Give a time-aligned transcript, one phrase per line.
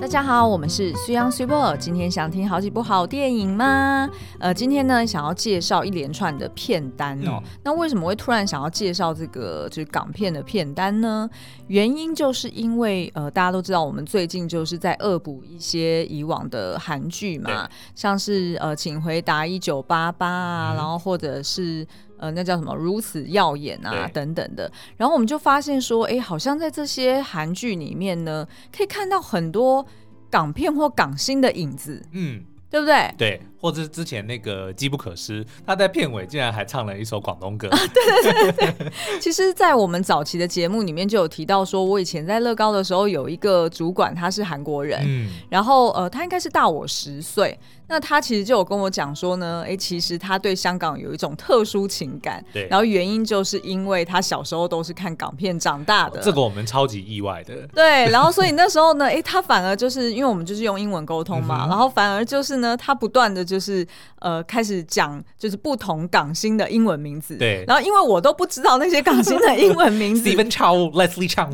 [0.00, 1.76] 大家好，我们是 Cian Super。
[1.76, 4.08] 今天想听好几部好电影吗？
[4.38, 7.42] 呃，今天呢，想要介绍一连串的片单哦。
[7.42, 11.28] 嗯、那为什么会突然想要介绍这个就是港片的片单呢？
[11.66, 21.84] 原因就是因为呃，大家都知道我们最近就是在恶补一些以往的韩剧嘛，像是呃，请回答一九八八啊，嗯、然后或者是。
[22.18, 22.74] 呃，那叫什么？
[22.74, 24.70] 如此耀眼啊，等等的。
[24.96, 28.46] 然后我们就发现说，哎，好像在这些韩剧里面呢，
[28.76, 29.86] 可以看到很多
[30.30, 33.14] 港片或港星的影子，嗯，对不对？
[33.16, 33.40] 对。
[33.60, 37.68] 或者是之前那个机不可失，他在片尾竟然还唱了一首广东歌。
[37.68, 47.58] 啊、对对对对， 其实，在我们早期的节目里面就有提到，说我以前在乐高的时候有一个主管，他是韩国人，嗯，然后呃，他应该是大我十岁。
[47.90, 56.20] 那他其实就有跟我讲说呢，哎，其实他对香港有一种特殊情感，对，然后原因就是因为他小时候都是看港片长大的。
[56.20, 57.66] 哦、这个我们超级意外的。
[57.68, 63.47] 对，然后所以那时候呢，哎，他反而就是因为我们就是用英文沟通嘛，嗯、然后反而就是呢，他不断的。
[63.48, 63.86] 就是
[64.20, 67.64] 呃，开始讲就是不同港星的英文名字，对。
[67.66, 71.52] 然后因为我都不知道那些港星的英文名字， Stephen Chow、Leslie Cheung，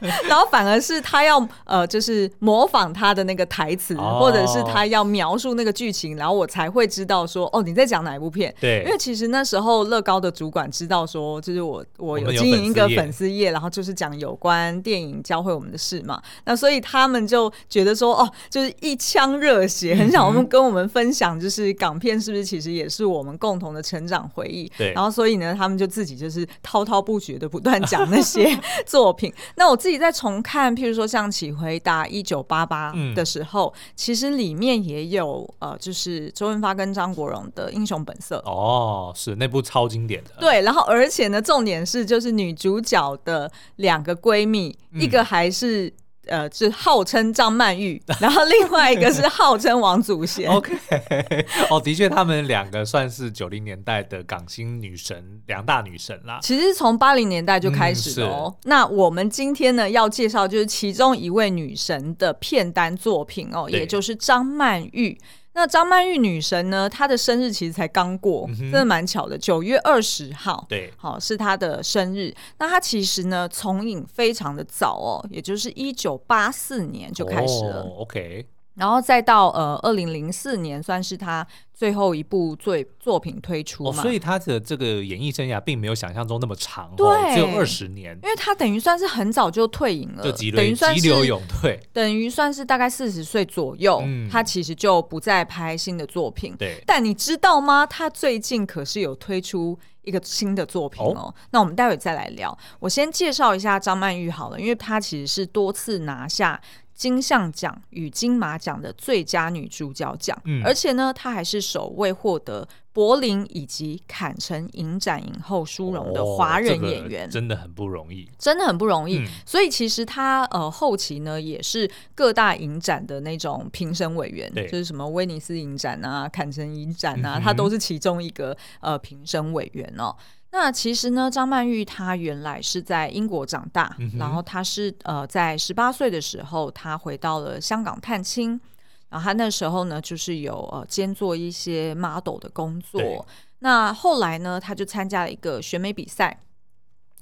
[0.28, 8.54] 然后反而是他要呃，就是模仿他的那个台词，哦、或者是他要描述那个剧情，然后我才会知道说哦，你在讲哪一部片？
[8.60, 8.84] 对。
[8.86, 16.22] 因为其实那时候乐高的主管知道说，就是我我有经营一个粉丝页，然后就是讲有关电影教会我们的事嘛。
[16.44, 20.59] 那所以他们就觉得说哦，就是一腔热血，很想我们跟。
[20.60, 24.70] 跟我们分享，就是港片是不是其实也是我们共同的成长回忆？
[24.76, 24.92] 对。
[24.92, 28.46] 然后所以呢，他们就自己就是滔滔不绝的不断讲那些
[28.84, 29.32] 作品。
[29.56, 38.36] 那我自己在重看，譬如说像《请回答一九八八》的时候，嗯、其实里面也有呃，就是周润发跟张国荣的《英雄本色》。
[38.50, 40.30] 哦，是那部超经典的。
[40.38, 45.90] 对，然后而且呢，重点是就是女主角的两个闺蜜，嗯、一个还是。
[46.30, 50.48] 呃，是号称张曼玉，然后另外一个是号称王祖贤。
[50.48, 50.72] OK，
[51.68, 56.38] 哦，的确，他们两个算是九零年代的港星女神，两大女神啦。
[56.40, 58.44] 其实从八零年代就开始了哦。
[58.46, 65.18] 嗯、那我们今天呢要介绍就是其中一位女神的片单作品哦，也就是张曼玉。
[65.60, 66.88] 那张曼玉女神呢？
[66.88, 72.34] 她的生日其实才刚过，嗯、真的蛮巧的，九月二十号，对，好是她的生日。
[72.58, 77.82] 那她其实呢，从影非常的早哦，也就是一九八四年就开始了。
[77.82, 78.46] 哦、OK。
[78.80, 83.90] 然后再到呃二零零四年，算是他最后一部作作品推出嘛。
[83.90, 88.18] 哦，所以他的这个演艺生涯并没有想象中那么长，对，只有二十年。
[88.22, 96.56] 因为他等于算是很早就退隐了，就急流急流勇退，等于算是大概四十岁左右，嗯，他其实就不再拍新的作品。
[96.58, 97.84] 对，但你知道吗？
[97.84, 101.12] 他最近可是有推出一个新的作品哦。
[101.14, 102.56] 哦，那我们待会再来聊。
[102.78, 106.58] 我先介绍一下张曼玉好了，因为她其实是多次拿下。
[107.00, 119.20] 金像奖与金马奖的最佳女主角奖，嗯、而且呢，她还是首位获得柏林以及坎城影展影后殊荣的华人演员，哦这个、真的很不容易，真的很不容易。
[119.20, 130.14] 嗯、所以其实她呃后期呢，也是各大影展的那种评审委员，就是什么威尼斯影展啊、坎城影展啊，她、嗯、都是其中一个呃评审委员哦。
[130.52, 138.60] 那其实呢，张曼玉她原来是在英国长大，嗯、然后她是呃在十八岁的时候，她回到了香港探亲，
[139.08, 143.24] 然后她那时候呢就是有呃兼做一些 model 的工作。
[143.60, 146.40] 那后来呢，她就参加了一个选美比赛。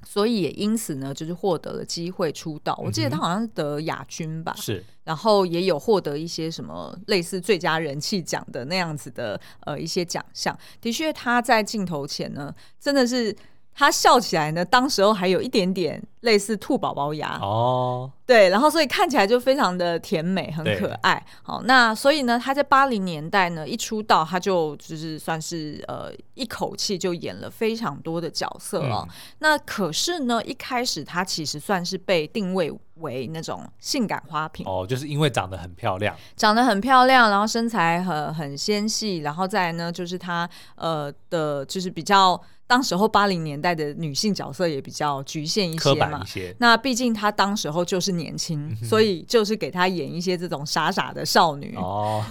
[0.04, 2.78] 所以也因此呢，就是获得了机会出道。
[2.84, 10.56] 我记得他好像是得亚军吧，是、嗯，然后也有获得一些什么类似最佳人气奖的那样子的呃一些奖项。
[10.80, 13.36] 的确，他在镜头前呢，真的是。
[13.78, 21.24] 他笑起来呢，当时候还有一点点类似兔宝宝牙哦，对，然后所以看起来就非常的甜美，很可爱。
[21.44, 29.06] 好，那所以呢，他在八零年代呢一出道，他就就是算是呃一口气就演了非常多的角色哦。
[29.08, 42.42] 嗯、那可是呢，一开始他其实算是被定位为那种性感花瓶哦，就是因为长得很漂亮，长得很漂亮，然后身材很很纤细，然后再来呢就是他呃的，就是比较。
[42.68, 51.74] 当时候八零年代的女性角色也比较局限一些嘛，些那毕竟她当时候就是年轻，嗯、所以就是给她演一些这种傻傻的少女。
[51.76, 52.22] 哦，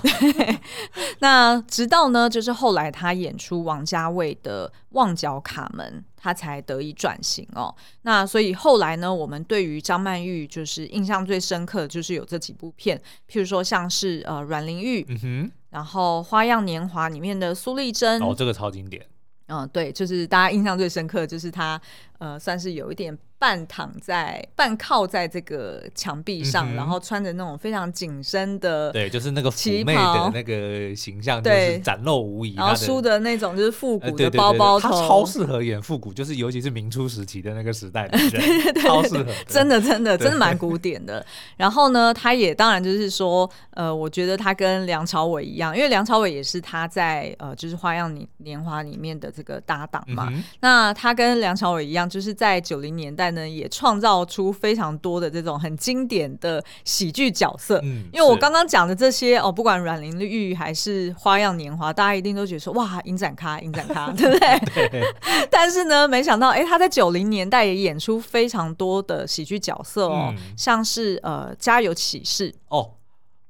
[1.19, 7.73] 那直到呢，就是后来她演出王家卫的《旺角卡门》，她才得以转型哦。
[8.03, 12.95] 那所以后来呢，我们对于张曼玉就是印象最深刻的就是有这几部片，
[13.27, 19.03] 譬如说像是呃阮玲玉，嗯哼，然后《花样年华》里面的苏丽珍，哦，这个超经典。
[19.47, 21.79] 嗯，对，就是大家印象最深刻就是他
[22.19, 32.55] 呃，算是有一点半躺在半靠在这个墙壁上，嗯、然后穿着那种非常紧身的，对，就是那个妩媚的那个形象， 就是展露无遗。
[32.55, 41.23] 然后梳的那种就是复古的包包头，他超适合演复古，就是尤其是明初时期的那个时代的人， 对对对超适合，真的真的真的蛮古典的。
[41.55, 50.29] 然后呢，他也当然就是说，呃，我觉得他跟梁朝伟一样，因为梁朝伟也是他在呃，就是《花样年年华》里面的这个搭档嘛。
[50.31, 52.07] 嗯、那他跟梁朝伟一样。
[52.07, 57.79] 就是在九零年代呢，也创造出非常多的这种很经典的喜剧角色。
[57.83, 64.59] 嗯，因为我刚刚讲的这些哦，不管阮玲玉还是花样年华，大家一定都觉得说哇，影展咖，影展咖，对不对？
[64.89, 65.03] 对。
[65.49, 72.91] 但是呢，没想到哎，他在九零年代也演出非常多的喜剧角色哦，嗯、像是呃，家有喜事哦。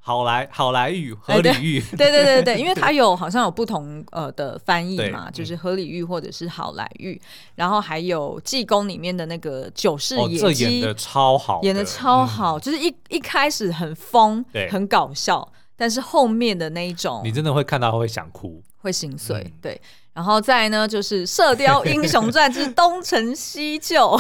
[0.07, 7.19] 好莱好莱塉河里塉，对 对对对，因为它有好像有不同呃的翻译嘛，就是河里玉或者是好莱塉，
[7.55, 15.45] 然后还有济公里面的那个九世野鸡，哦，这演的超好，演的超好，就是一一开始很疯，很搞笑，
[15.75, 19.81] 但是后面的那一种，你真的会看到会想哭，会心碎，对。
[20.17, 24.17] 然后再呢，就是《射雕英雄传之东成西就》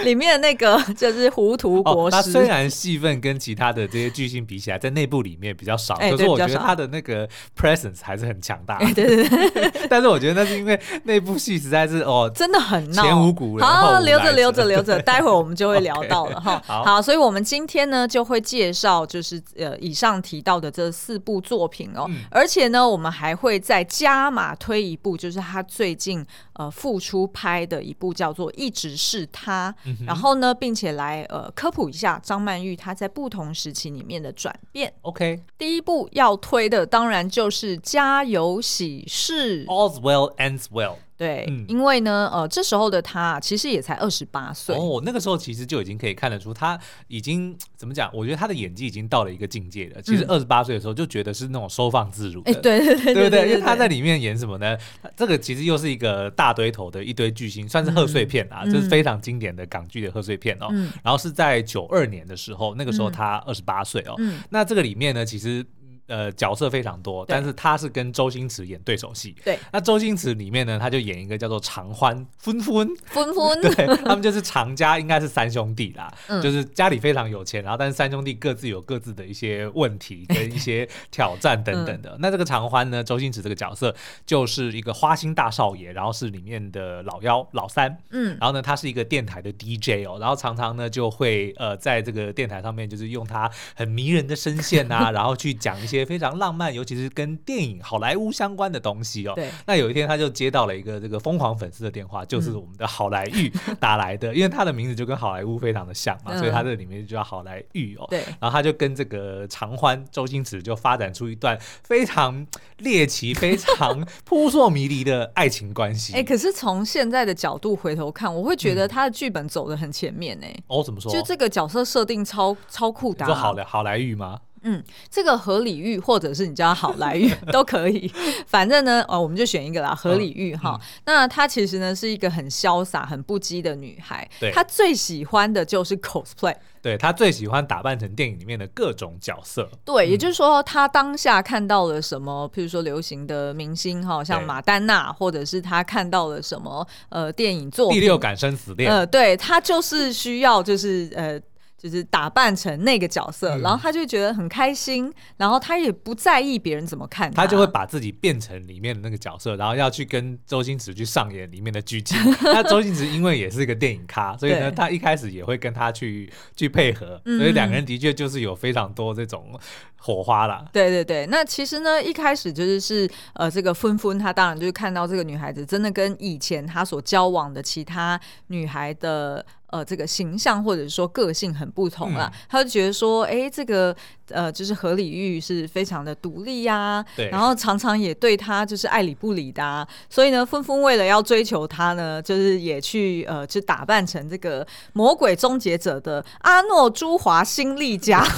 [0.02, 2.16] 里面的那个就是糊涂国师。
[2.16, 8.78] 他虽然戏份跟其他的这些巨星比起来，在内部里面比较少，可是我觉得他的那个 presence 还是很强大。
[8.78, 9.70] 对对对。
[9.90, 13.68] 但是我觉得那是因为那部戏实在是哦，真的很闹，前无古人。
[13.68, 16.62] 好，留着留着留着， 待会儿我们就会聊到了哈。
[16.66, 25.09] 好，所以我们今天呢就会介绍就是呃以上提到的这四部作品哦，而且呢我们还会再加码推一部。
[25.16, 26.24] 就是他最近
[26.54, 34.92] 呃复出拍的一部叫做《一直是他》，嗯、然后呢，并且来呃科普一下张曼玉她在不同时期里面的转变。
[35.02, 40.96] OK，第一部要推的当然就是《家有喜事》，All's Well Ends Well。
[41.20, 45.02] 对，嗯、因为呢，呃，这时候的他其实也才二十八岁哦。
[45.04, 48.10] 那个时候其实就已经可以看得出，他已经怎么讲？
[48.14, 50.00] 我觉得他的演技已经到了一个境界了。
[50.00, 52.50] 其实二十八岁的时候就觉得是那种收放自如的。
[52.50, 53.48] 哎、嗯，对对对对不对？
[53.50, 54.74] 因为他在里面演什么呢？
[55.14, 60.68] 这个其实又是一个大堆头的一堆巨星，算是贺岁片啊，嗯、就是非常经典的港剧的贺岁片哦。
[60.70, 64.14] 嗯、然后是在九二年的时候，那个时候他二十八岁哦。
[64.16, 65.62] 嗯、那这个里面呢，其实。
[66.10, 69.32] 呃，角色非常多，但是他是跟周星驰演对手戏。
[69.44, 76.12] 对，那周星驰里面呢，他就演一个叫做常欢纷纷纷纷， 对，他们就是常家，应该是三兄弟啦，
[76.42, 82.16] 就是家里非常有钱，然后但是三兄弟各自有各自的一些问题 跟一些挑战等等的。
[82.18, 83.94] 那这个常欢呢，周星驰这个角色
[84.26, 95.99] 就是一个花心大少爷，然后是里面的老幺老三，嗯，然后呢，他是一个电台的 DJ 哦，然后常常呢就会呃在这个电台上面就是用他很迷人的声线啊， 然后去讲一些。
[96.04, 99.32] 非常浪漫，尤其是跟电影好莱坞相关的东西哦。
[99.34, 99.50] 对。
[99.66, 108.06] 那有一天，他就接到了一个这个疯狂粉丝的电话，就是我们的好莱坞 打来的，嗯、因为他的名字就跟好莱坞非常的像嘛，嗯、所以他这里面就叫好莱坞哦。
[108.10, 108.20] 对。
[108.40, 112.46] 然后他就跟这个常欢周星驰就发展出一段非常
[112.78, 116.12] 猎奇、非常 扑朔迷离的爱情关系。
[116.14, 120.46] 哎、欸，可是从现在的角度回头看，我会觉得他的剧本走的很前面呢。
[120.66, 121.12] 哦，怎么说？
[121.12, 123.26] 就这个角色设定超超酷的。
[123.26, 124.40] 说好的好莱坞吗？
[124.62, 128.10] 嗯，这个河里塉或者是你叫他好莱塉 都可以，
[128.46, 130.78] 反正呢，哦，我们就选一个啦，河里塉哈。
[131.06, 139.70] 那她其实呢是一个很潇洒、很不羁的女孩，她最喜欢的就是 cosplay，对，她最喜欢打扮成电影里面的各种角色。
[139.84, 151.40] 对，也就是说，她当下看到了什么，譬如说流行的明星哈，像马丹娜，或者是她看到了什么呃电影作品《第六感生死恋》呃，对，她就是需要就是呃。
[151.80, 162.18] 就是打扮成那个角色，嗯、然后他就觉得很开心，然后他也不在意别人怎么看他，他就会把自己变成里面的那个角色，然后要去跟周星驰去上演里面的剧情。
[162.44, 169.58] 那周星驰因为也是一个电影咖，所以呢，他一开始也会跟他去去配合，所以两个人的确就是有非常多这种
[169.96, 170.66] 火花啦。
[170.70, 179.42] 对对对，那其实呢，一开始就是是呃，这个芬芬他当然就是看到这个女孩子真的跟以前他所交往的其他女孩的。
[179.70, 183.94] 呃，这个形象或者说个性很不同啦，嗯、他就觉得说，哎，这个
[184.28, 198.26] 呃，就是何里玉是非常的独立呀、啊，对，然后常常也对他就是爱理不理的、啊，所以呢，纷纷为了要追求他呢，就是也去呃，就打扮成这个魔鬼终结者的阿诺朱华新力加。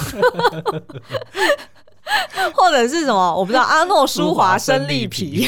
[2.53, 3.63] 或者是什么，我不知道。
[3.63, 5.41] 阿诺舒华生力皮，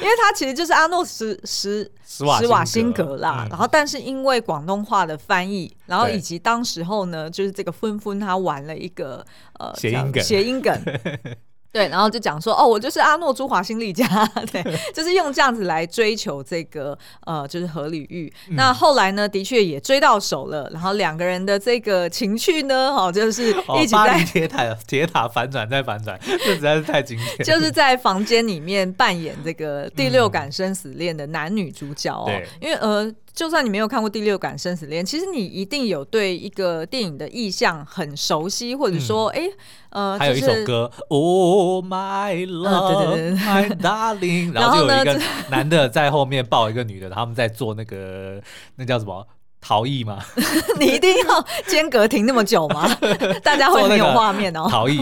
[0.00, 3.44] 因为他其实就是阿诺什什什瓦辛格啦。
[3.44, 9.24] 嗯、然后，但是因为广东话的翻译，然后以及当时候呢，就是这个芬芬他玩了一个
[9.58, 10.76] 呃谐音梗，谐音梗。
[11.70, 14.06] 对，然后就讲说哦，我就是阿诺朱华新力家，
[14.50, 18.32] 对，就是用这样子来追求这个呃，就是何李玉。
[18.48, 27.44] 嗯、那后来呢，的确也追到手了，然后两个人的这个情趣呢，哦，就是一起在铁塔铁塔反转再反转，这实在是太经典。
[27.44, 33.12] 就是在房间里面扮演这个第六感生死恋的男女主角哦，对因为呃。
[33.38, 39.42] 就算你没有看过《第六感生死恋》，其实你一定有对一个电影的意象很熟悉，或者说，哎、
[39.90, 45.20] 嗯，呃，还有一首歌《Oh My Love My Darling 》，然后就有一个
[45.52, 48.42] 男的在后面抱一个女的，他们在做那个
[48.74, 49.24] 那叫什么
[49.60, 50.18] 逃逸吗？
[50.80, 52.92] 你一定要间隔停那么久吗？
[53.44, 54.98] 大家会没有画面哦，逃逸。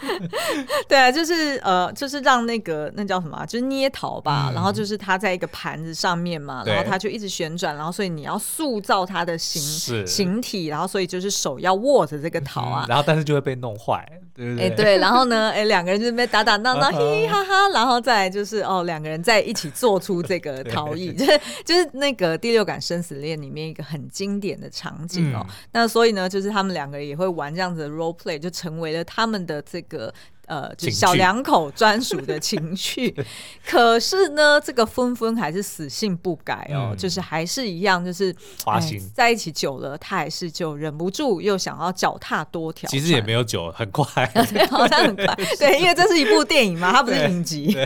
[0.88, 14.06] 对啊，就是呃，就是让那个那叫什么，就是捏陶吧，嗯、然后就是它在一个盘子上面嘛，然后它就一直旋转，然后所以你要塑造它的形形体，然后所以就是手要握着这个陶啊、嗯，然后但是就会被弄坏，
[14.38, 14.66] 对不对？
[14.66, 25.44] 哎对，然后呢，哎两个人就被打打闹闹，嘻嘻哈哈，然后再来就是哦两个人在一起做出这个 逃逸， 就是就是那个第六感生死恋里面一个很经典的场景哦。
[25.48, 30.14] 嗯、那所以呢，就是他们两个人也会玩这样子的 role play，就成为了他们的这个。
[30.48, 33.14] 呃，就小两口专属的情趣，
[33.68, 38.98] 可是呢，这个纷纷还是死性不改哦，嗯、就是还是一样，就是花心。
[39.14, 42.88] 在一起久了，他还是就忍不住又想要脚踏多条。
[42.88, 45.26] 其实也没有久，很快， 对，好像很快，
[45.60, 47.76] 对，因为这是一部电影嘛，它不是影集，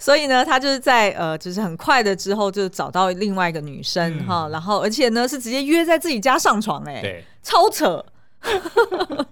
[0.00, 8.04] 所以呢，他就是在呃，就是很快的之后就找到另外一个女生哈、嗯，然后而且呢是直接约在自己家上床、欸，哎，对，超扯。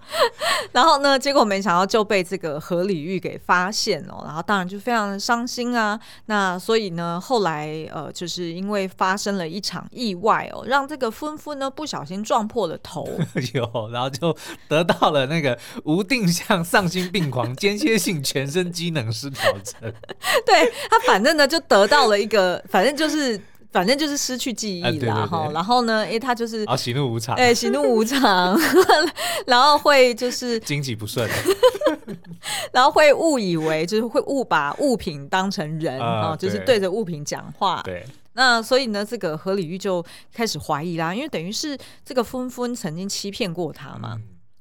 [0.73, 5.99] 然后呢，结果没想到就被这个河里玉给发现了，然后当然就非常的伤心啊。
[6.27, 13.09] 那所以呢，后来呃，就是因为发生了一场意外哦，让这个芬芬呢不小心撞破了头，
[13.55, 14.37] 有，然后就
[14.69, 19.93] 得到了那个无定向丧心病狂间歇性全身机能失调症。
[20.45, 23.41] 对，他反正呢就得到了一个，反正就是。
[23.71, 28.59] 反正就是失去记忆了哈，然后呢，哎，他就是啊，喜怒无常，哎，喜怒无常，
[29.47, 31.29] 然后会就是经济不顺，
[32.73, 37.83] 然后会误以为就是会误把物品当成人啊，就是对着物品讲话。
[37.85, 44.19] 对，那所以呢，这个河里玉就开始怀疑啦，因为等于是这个芬芬曾经欺骗过他嘛。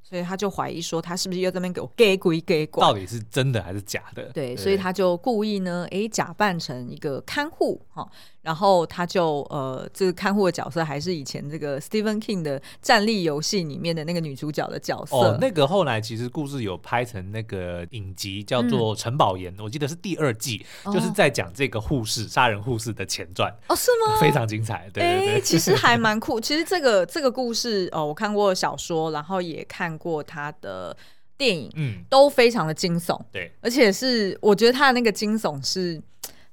[0.09, 2.81] 所以他就怀疑说，他是不是又在那边给我假鬼假怪？
[2.81, 4.23] 到底是真的还是假的？
[4.33, 8.07] 对，对，所以他就故意呢，哎，假扮成一个看护哈，
[8.43, 15.15] 然后他就呃，这个看护的角色还是以前这个 Stephen King 的《战栗游戏》里面的那个女主角的角色。
[15.15, 23.51] 哦，那个后来其实故事有拍成那个影集，叫做《陈宝岩》，嗯，我记得是第二季，就是在讲这个护士杀人护士的前传。
[23.67, 24.19] 哦，是吗？
[24.21, 24.89] 非常精彩。
[24.93, 26.39] 对对对， 其实还蛮酷。
[26.39, 29.97] 其实这个这个故事哦，我看过小说，然后也看。
[29.97, 30.95] 过他的
[31.37, 35.99] 电影，嗯，都非常的惊悚，对，而且是我觉得他的那个惊悚是。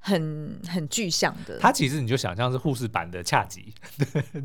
[0.06, 3.73] 很很具象的，他其实你就想象是护士版的恰吉，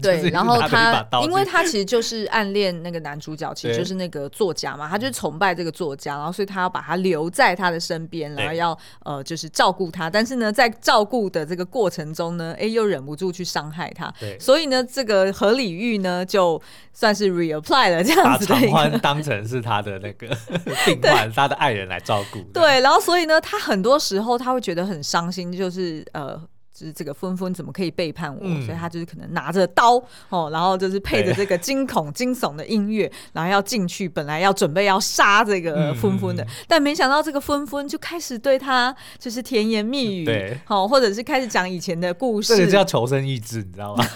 [0.02, 16.62] 对，然后他，因为他其实就是暗恋那个男主角，其实就是那个作家嘛，他就是崇拜这个作家，然后所以他要把他留在他的身边，然后要呃就是照顾他，但是呢，在照顾的这个过程中呢，哎，又忍不住去伤害他，对，所以呢，这个何李玉呢，就
[16.94, 20.30] 算是 reapply 了这样子的，把长欢当成是他的那个
[20.86, 25.49] 病患，他的爱人来照顾，对，然后所以呢，他很多时候他会觉得很伤心。
[25.58, 26.42] 就是呃，
[26.80, 28.40] 就是这个芬芬怎么可以背叛我？
[28.42, 44.06] 嗯、所以他就是可能拿着刀哦，然后就是配着这个惊恐惊悚的音乐，然后要进去，本来要准备要杀这个芬芬的，嗯、但没想到这个芬芬就开始对他就是甜言蜜语，对，好，或者是开始讲以前的故事，这个叫求生意志，你知道吗？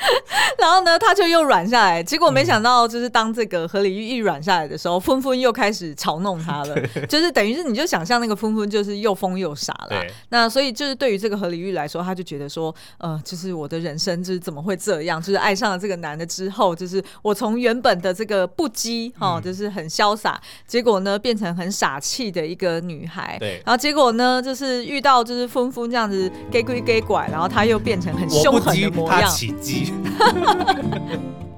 [0.58, 2.02] 然后呢，他就又软下来。
[2.02, 6.76] 结果没想到，就是当这个河里玉一软下来的时候，纷纷又开始嘲弄他了。
[7.06, 10.04] 就是等于是，你就想象那个纷纷就是又疯又傻了。
[10.28, 15.20] 那所以就是对于这个何里玉来说，他就觉得说，呃，就是我的人生就是怎么会这样？
[15.20, 23.36] 就是爱上了这个男的之后，就是我从原本的这个不羁哈，嗯、就是很潇洒，结果呢变成很傻气的一个女孩。
[23.38, 23.60] 对。
[23.64, 29.30] 然后结果呢，就是遇到就是峰峰这样子假鬼假怪，然后他又变成很凶狠的模样。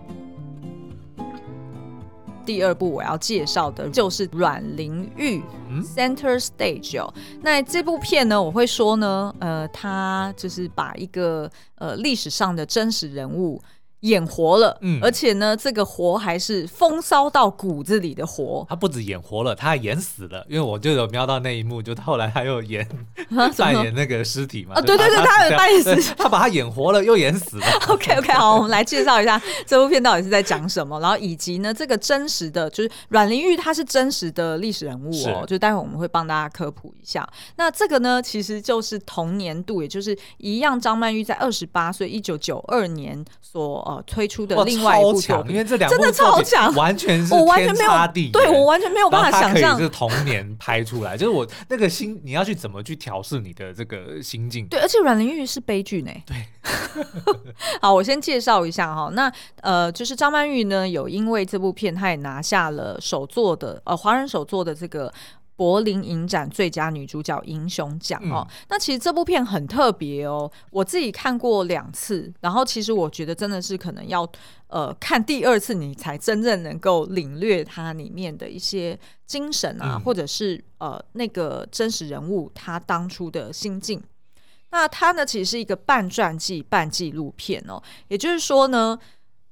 [2.44, 7.12] 第二部我要介绍的就是阮玲玉、嗯、Center Stage 哦。
[7.40, 13.60] 那这部片呢，我会说呢，呃，它就是把一个呃历史上的真实人物
[14.02, 18.66] 演活了，嗯，而且呢，这个活还是风骚到骨子里的活。
[18.68, 20.44] 他不止演活了，他还演死了。
[20.48, 22.86] 因为我就有瞄到那一幕，就后来他又演
[23.56, 24.74] 扮演那个尸体嘛。
[24.74, 27.66] 啊，对对对，他有扮演尸体， 他把他演活了又演死了。
[27.88, 35.44] OK OK，好，我们来介绍一下这部片到底是在讲什么，然后以及呢，这个真实的就是阮玲玉，她是真实的历史人物哦。
[35.46, 37.24] 就待会我们会帮大家科普一下。
[37.54, 43.91] 那这个呢，其实就是同年度，也就是一样，张曼玉在二十八岁，一九九二年所。
[44.06, 47.92] 推出的另外一部作品，因为这两部真的超强， 完全是我完全没有。
[48.32, 54.66] 对，我完全没有办法想象，是童年拍出来，就是我那个心，你要去怎么去调试你的这个心境？
[54.66, 56.10] 对，而且阮玲玉是悲剧呢。
[56.26, 56.36] 对，
[57.82, 59.10] 好，我先介绍一下哈。
[59.12, 65.12] 那呃，就是张曼玉呢，有因为这部片，她也拿下了首座的呃华人首座的这个。
[65.62, 74.28] 柏林影展最佳女主角英雄奖哦，嗯、那其实这部片很特别哦，我自己看过两次，然后其实我觉得真的是可能要
[74.66, 84.02] 呃看第二次，你才真正能够领略它里面的一些精神啊，嗯、或者是呃那个真实人物他当初的心境。
[84.72, 88.98] 那它呢，其实是一个半传记半纪录片哦，也就是说呢，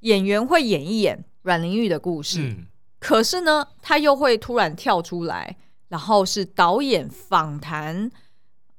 [0.01, 2.67] 演员会演一演阮玲玉的故事，嗯、
[2.99, 5.57] 可是呢，他又会突然跳出来。
[5.91, 8.11] 然后是导演访谈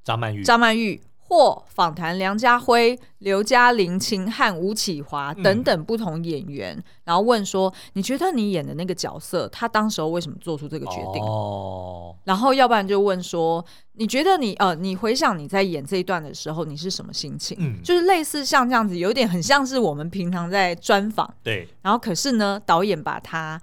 [0.03, 13.63] 张曼玉、张曼玉或访谈梁家辉、刘嘉玲、秦汉、吴启华等等不同演员，嗯、然后问说：“你觉得你演的那个角色，他当时候为什么做出这个决定？”哦，然后要不然就问说
[13.95, 21.33] ：“你觉得你呃，你回想你在演这一段的时候，你是什么心情？”嗯，就是类似像这样子，有点很像是我们平常在专访。
[21.43, 23.61] 对，然后可是呢，导演把他。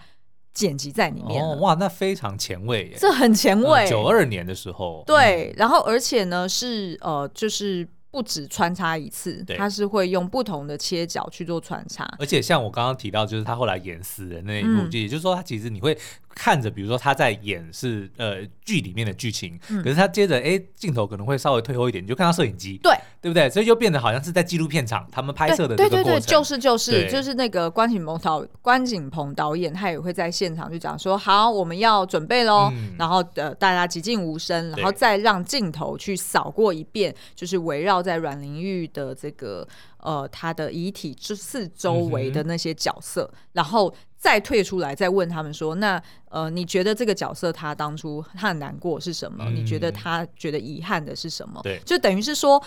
[0.52, 2.96] 剪辑在里面，哦，哇，那非常前卫耶！
[2.98, 9.56] 这很前卫，九二年的时候，对，然后而且呢是呃，就是不止穿插一次，对。
[9.56, 15.96] 他是会用不同的切角去做穿插，而且像我刚刚提到，就是他后来演死人那一幕，嗯、也就是说，他其实你会。
[16.38, 22.94] 看着，比如说他在演是呃剧里面的剧情，嗯、可是他接着哎镜头可能会稍微退后一点，你就看到摄影机，对。
[23.20, 23.50] 对不对？
[23.50, 26.04] 所以就变得好像是在纪录片场他们拍摄的这个过程。
[26.04, 39.66] 对对对，就是就是就是那个关锦鹏导关锦鹏导演，他也会在现场就讲说，好，我们要准备喽，嗯、然后呃大家寂静无声，然后再让镜头去扫过一遍，就是围绕在阮玲玉的这个
[39.98, 43.94] 呃他的遗体之四周围的那些角色，嗯、然后。
[44.20, 49.44] 再退出来，再问他们说：“那呃，你觉得这个角色他当初他很难过是什么？
[49.46, 52.60] 嗯、你觉得他觉得遗憾的是什么？”对，就等于是说，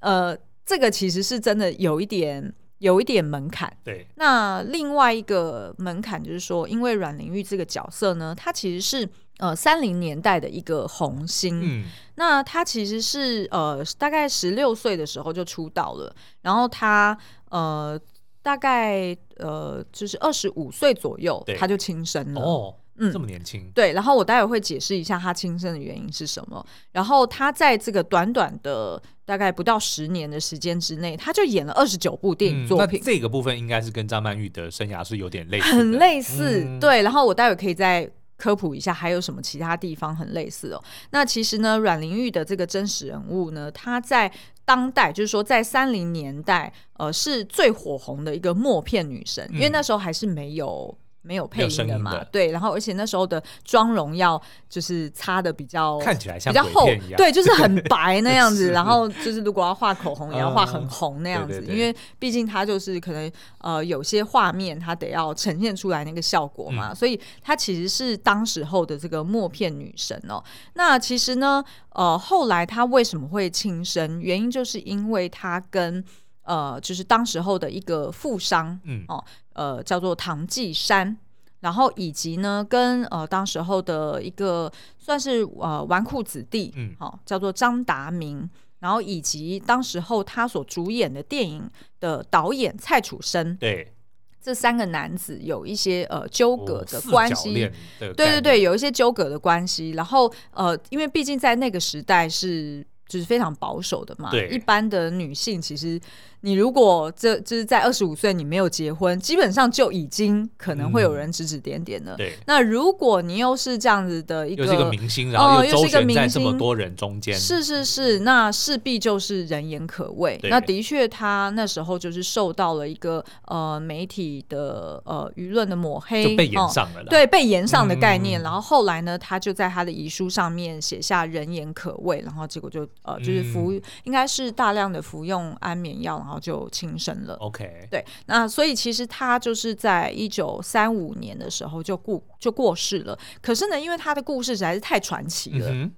[0.00, 3.72] 呃，这个其实是真的有一点有一点门槛。
[3.84, 11.60] 对，那另外一个门槛就是说，因为阮玲玉这个角色呢，她其实是呃三零年代的一个红星。
[11.62, 11.84] 嗯，
[12.16, 17.16] 那她其实是呃大概十六岁的时候就出道了，然后她
[17.50, 18.00] 呃。
[18.40, 22.40] 大概呃，就是二十五岁左右，她就轻生了。
[22.40, 23.70] 哦，嗯，这么年轻。
[23.74, 26.64] 对，然后我待会会解释一下他轻生的原因是什么。
[26.92, 33.00] 然后他在这个短短的大概不到十年的时间之内，他就演了二十九部电影作品。
[33.00, 36.64] 嗯、这个部分应该是跟张曼玉的生涯是有点类似，很类似。
[36.66, 40.82] 嗯、对，然后我待会可以再科普一下，还有什么其他地方很类似哦。
[41.10, 44.30] 那其实呢，阮玲玉的这个真实人物呢，她在。
[44.68, 50.94] 当代就是说，在三零年代，呃，是最火红的一个默片女神，嗯、因为那时候还是没有
[51.28, 56.86] 没有配音的嘛，的对，然后而且那时候的妆容要就是擦的比较看起来像比较厚，
[57.18, 70.42] 对，就是很 白那样子，然后就是如果要画口红也要画很红那样子，嗯、因为毕竟它就是可能呃有些画面它得要呈现出来那个效果嘛，嗯、所以它其实是当时候的这个默片女神哦。
[70.72, 71.62] 那其实呢。
[71.98, 74.20] 呃，后来她为什么会轻生？
[74.20, 76.04] 原因就是因为她跟
[76.44, 79.24] 呃，就是当时候的一个富商，嗯，哦，
[79.58, 81.16] 呃，叫做唐季山，
[81.58, 91.68] 然后以及呢，跟呃当时候的一个算是呃纨绔子弟，嗯，哦，叫做张达明，然后以及当时候他所主演的电影
[91.98, 93.92] 的导演蔡楚生，对。
[94.40, 97.52] 这三个男子有一些呃纠葛的关系，
[97.98, 99.90] 对对对，有一些纠葛的关系。
[99.90, 106.00] 然后呃，因为毕竟在那个时代是就是非常保守的嘛，对一般的女性其实。
[106.40, 112.16] 你如果这就是在二十五岁，你没有结婚，基本上就已经可能会有人指指点点了。
[112.16, 120.38] 对，那如果你又是这样子的一个，又是一个明星，然后又周旋在这么多人中间，是是是，那势必就是人言可畏。
[120.44, 127.04] 那的确，他那时候就是受到了一个呃媒体的呃舆论的抹黑，就被炎上了。
[127.04, 128.42] 对，被延上的概念。
[128.42, 137.34] 然后后来呢，他就在他的遗书上面写下“人言可畏”，然后结果就呃，就是服、嗯、应该是大量的服用安眠药，然后就轻生了。
[137.36, 143.18] OK，对，那所以其实他就是在一九三五年的时候就过就过世了。
[143.40, 145.68] 可是呢，因为他的故事实在是太传奇了。
[145.70, 145.92] 嗯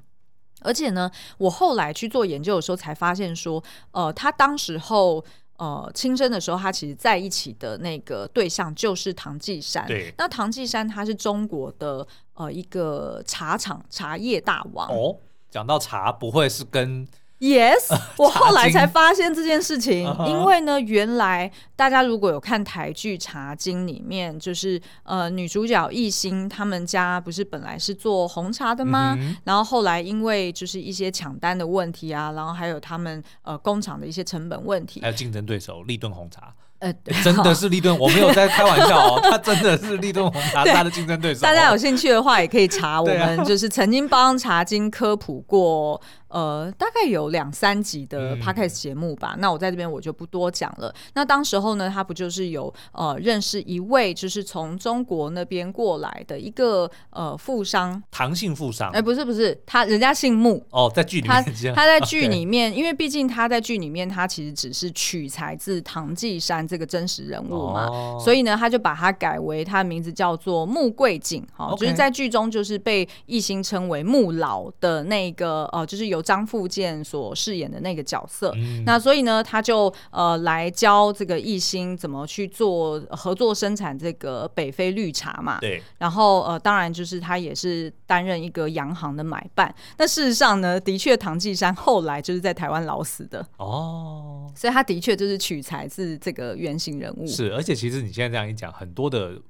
[0.63, 5.25] 而且呢，我后来去做研究的时候，才发现说，呃，他当时候
[5.57, 9.87] 呃轻生的时候，他其实在一起的那个对象就是唐季山。
[9.87, 14.87] 对，那唐季山他是中国的呃一个茶厂茶叶大王。
[14.91, 15.17] 哦，
[15.51, 17.09] 讲到茶，不会是跟
[17.41, 29.17] ？Yes，我后来才发现这件事情，因为呢，原来大家如果有看台剧《茶经》里面，就是呃女主角艺兴他们家不是本来是做红茶的吗？
[29.19, 36.55] 嗯、然后后来因为就是一些抢单的问题啊，然后还有他们呃工厂的一些成本问题，还有竞争对手立顿红茶。
[36.81, 36.91] 呃，
[37.23, 41.43] 真的是立顿，我没有在开玩笑哦， 他真的是立顿红茶他的竞争对手。
[41.43, 49.35] 大家有兴趣的话，也可以查我们，就是曾经帮茶经科普过，呃，大概有两三集的 podcast 节目吧。
[49.39, 50.95] 那我在这边我就不多讲了。
[51.15, 58.91] 那当时候呢，他不就是有呃认识一位，就是从中国那边过来的一个呃富商，唐姓富商。
[58.93, 66.61] 哎，不是不是，他人家姓穆哦，在剧里面他他在剧里面，因为毕竟他在剧里面，他其实只是取材自唐季山。
[66.71, 68.23] 这个真实人物嘛，oh.
[68.23, 78.53] 所以呢，他就把他改为他的名字叫做穆桂景，哈，就是在剧中就是被一心称为穆老的那个呃，就是由张富建所饰演的那个角色。
[78.57, 85.59] 嗯、那所以呢，他就呃来教这个艺兴怎么去做合作生产这个北非绿茶嘛。
[85.61, 85.83] 对。
[85.99, 89.75] 然后呃，当然就是他也是担任一个洋行的买办。
[89.97, 94.45] 那事实上呢，的确唐季山后来就是在台湾老死的哦。
[94.47, 94.57] Oh.
[94.57, 96.51] 所以他的确就是取材自这个。
[96.61, 99.41] 原型人物是，而且其实你现在这样一讲，很多的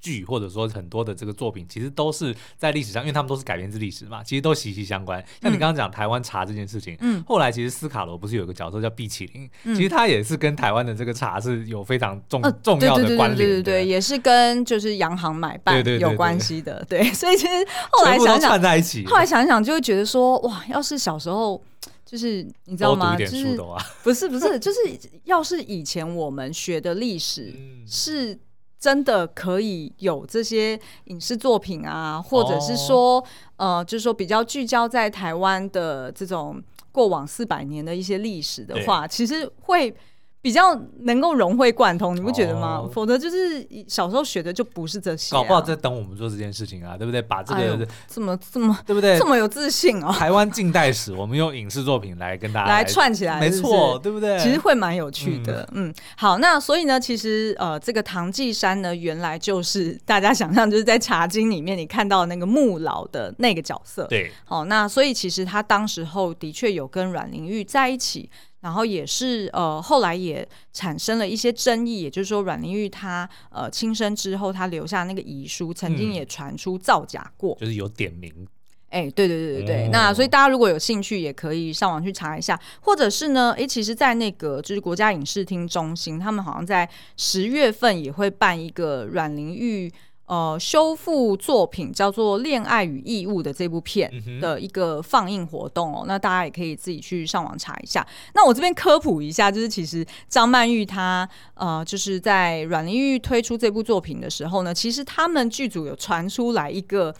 [0.00, 5.24] 剧或者说很多的这个作品，其实都是在历史上，因为他们都是改编自历史嘛，其实都息息相关。
[5.42, 17.52] 像你刚刚讲台湾茶这件事情，嗯，后来其实斯卡罗不是有个角色叫毕启林，嗯、其实他也是跟台湾的这个茶是有非常重、呃、重要的关联，对对对，也是跟就是洋行买办有关系的，对，所以其实
[17.90, 21.62] 后来想想在一起，后来想想就会觉得说，哇，要是小时候。
[22.02, 23.16] 就是你知道吗？
[23.16, 23.56] 就是
[24.02, 24.78] 不是不是，就是
[25.26, 27.54] 要是以前我们学的历史
[27.86, 28.36] 是
[28.80, 33.22] 真的可以有这些影视作品啊，或者是说
[33.56, 39.94] 呃，就是说比较聚焦在台湾的这种过往四百年的一些历史的话，其实会。
[40.42, 42.78] 比较能够融会贯通，你不觉得吗？
[42.78, 47.20] 哦、否则就是小时候学的就不是这些、啊，搞不好在等我们做这件事情啊，对不对？
[47.20, 49.18] 把这个、哎、这么这么对不对？
[49.18, 50.10] 这么有自信哦。
[50.12, 54.38] 台湾近代史，我们用影视作品来跟大家来， 来串起来是是，没错，对不对？
[54.38, 55.68] 其实会蛮有趣的。
[55.72, 64.06] 嗯，嗯，好，那所以呢，其实呃，这个唐季山呢，原来就是大家想象就是在《茶经》里面你看到那个穆老的那个角色。
[64.06, 68.30] 对，好，那所以其实他当时候的确有跟阮玲玉在一起。
[68.60, 78.46] 然后也是呃，后来也产生了一些争议，也就是说，阮玲玉她呃轻生之后，她留下那个遗书，曾经也传出造假过，就是有点名。
[78.90, 89.92] 哎，对对对对对，哦、那所以大家如果有兴趣，也可以上网去查一下，或者是呢，哎，其实，在那个就是国家影视厅中心，他们好像在十月份也会办一个阮玲玉。
[90.30, 94.08] 呃，修复作品叫做《恋爱与义务》的这部片
[94.40, 98.06] 的一个放映活动哦，嗯、那大家也可以自己去上网查一下。
[98.32, 107.12] 那我这边科普一下，就是其实张曼玉她呃，就是在阮玲玉推出这部作品的时候呢，其实他们剧组有传出来一个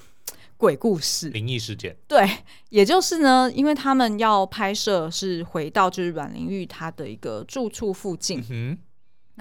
[0.57, 1.97] 鬼故事、灵异事件。
[2.07, 2.25] 对，
[2.69, 8.79] 也就是呢，因为他们要拍摄是回到就是阮玲玉她的一个住处附近。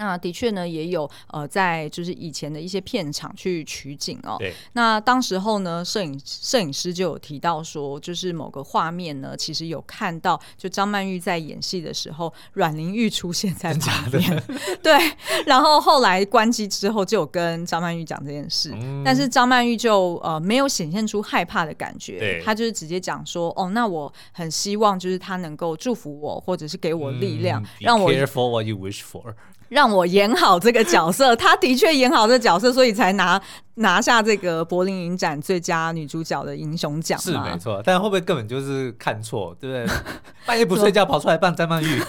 [0.00, 4.36] 嗯那的确呢，也有呃，在就是以前的一些片场去取景哦。
[4.38, 4.52] 对。
[4.72, 14.42] 那当时候呢，摄影摄影师就有提到说，就是某个画面呢，其实有看到，就张曼玉在演戏的时候，阮玲玉出现在旁边。
[14.82, 14.98] 对。
[15.44, 29.34] 然后后来关机之后，就有跟张曼玉讲这件事，嗯、但是张曼玉就呃没有显现出害怕的感觉，她就是直接讲说，哦，那我很希望就是他能够祝福我，或者是给我力量，嗯、让我 careful what you wish for。
[29.70, 33.40] 让我演好这个角色，他的确演好这个角色，所以才拿
[33.76, 37.18] 拿下这个柏林影展最佳女主角的英雄奖。
[37.18, 39.96] 是没错，但会不会根本就是看错，对不对？
[40.44, 42.02] 半夜不睡觉跑出来扮张曼玉，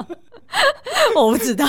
[1.14, 1.66] 我不知道。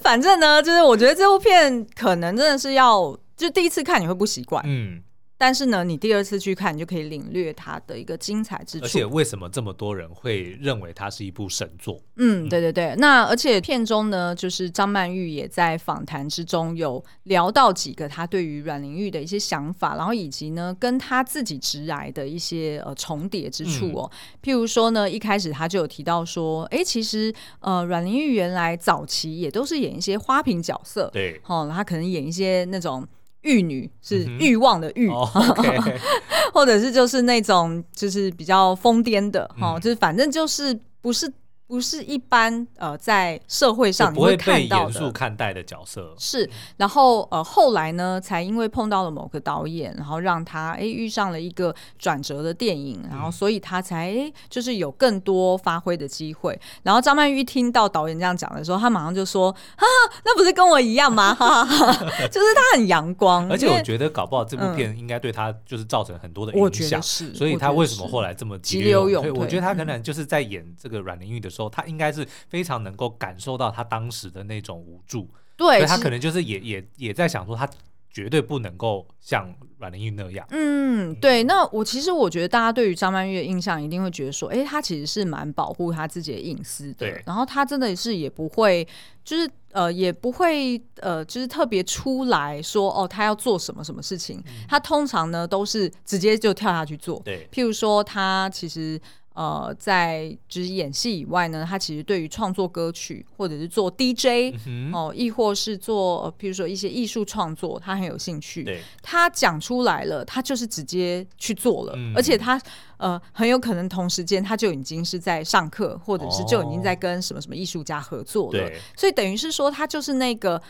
[0.00, 5.02] 反正呢，就是我觉得这部片可能真的是要，就第一次看你会不习惯，嗯。
[5.36, 8.84] 但是呢，你第二次去看，你就可以领略它的一个精彩之处。
[8.84, 12.00] 而且为什么这么多人会认为它是一部神作？
[12.16, 12.94] 嗯，对对对。
[12.98, 24.10] 那而且片中呢，就是张曼玉也在访谈之中有聊到几个她对于阮玲玉的一些想法，然后以及呢，跟她自己直来的一些呃重叠之处哦。
[24.10, 33.06] 嗯、譬如说呢，一开始她就有提到说，哎，其实呃阮玲玉原来早期也都是演一些花瓶角色，对，哦，她可能演一些那种。
[33.44, 35.98] 玉女是欲望的欲，嗯 oh, okay.
[36.52, 41.32] 或者是就是那种就是比较疯癫的哈，嗯、就是反正就是不是。
[41.74, 56.56] 不是一般呃，在社会上你会看到的严肃看待的角色是，然后呃后来呢，才因为碰到了某个导演，然后让他哎遇上了一个转折的电影，然后所以他才哎就是有更多发挥的机会。
[56.84, 61.92] 然后张曼玉听到导演这样讲的时候，他马上就说：“哈哈，那不是跟我一样吗？”哈哈，
[62.30, 69.32] 就是他很阳光，而且我觉得搞不好这部片应该对他就是造成很多的影响，是，所以他为什么后来这么急流勇退？
[69.32, 71.63] 我觉得他可能就是在演这个阮玲玉的时候。
[71.68, 77.68] 他应该是非常能够感受到他当时的那种无助，对，所以他可能就是也也也在想说，他
[78.10, 80.46] 绝对不能够像阮玲玉那样。
[80.50, 81.42] 嗯，对。
[81.42, 87.22] 那我其实我觉得大家对于张曼玉的印象一定会觉得说，哎，她其实是蛮保护她自己的隐私的，对。
[87.26, 88.86] 然后她真的是也不会，
[89.24, 94.38] 就是呃，也不会呃，就是特别出来说哦，她要做什么什么事情。
[94.46, 97.48] 嗯、他通常呢都是直接就跳下去做，对。
[97.52, 99.00] 譬如说她其实。
[99.34, 104.54] 呃，在就是演戏以外呢，他其实对于创作歌曲或者是做 DJ
[104.92, 108.62] 哦、亦或是做，比如说一些艺术创作，他很有兴趣。
[108.62, 112.60] 对，他讲出来了，他就是直接去做了，嗯、而且他
[112.96, 118.52] 呃很有可能同时间他就已经是在上课，或者是就已经在跟什么什么艺术家合作了。
[118.52, 120.62] 对，所以等于是说，他就是那个。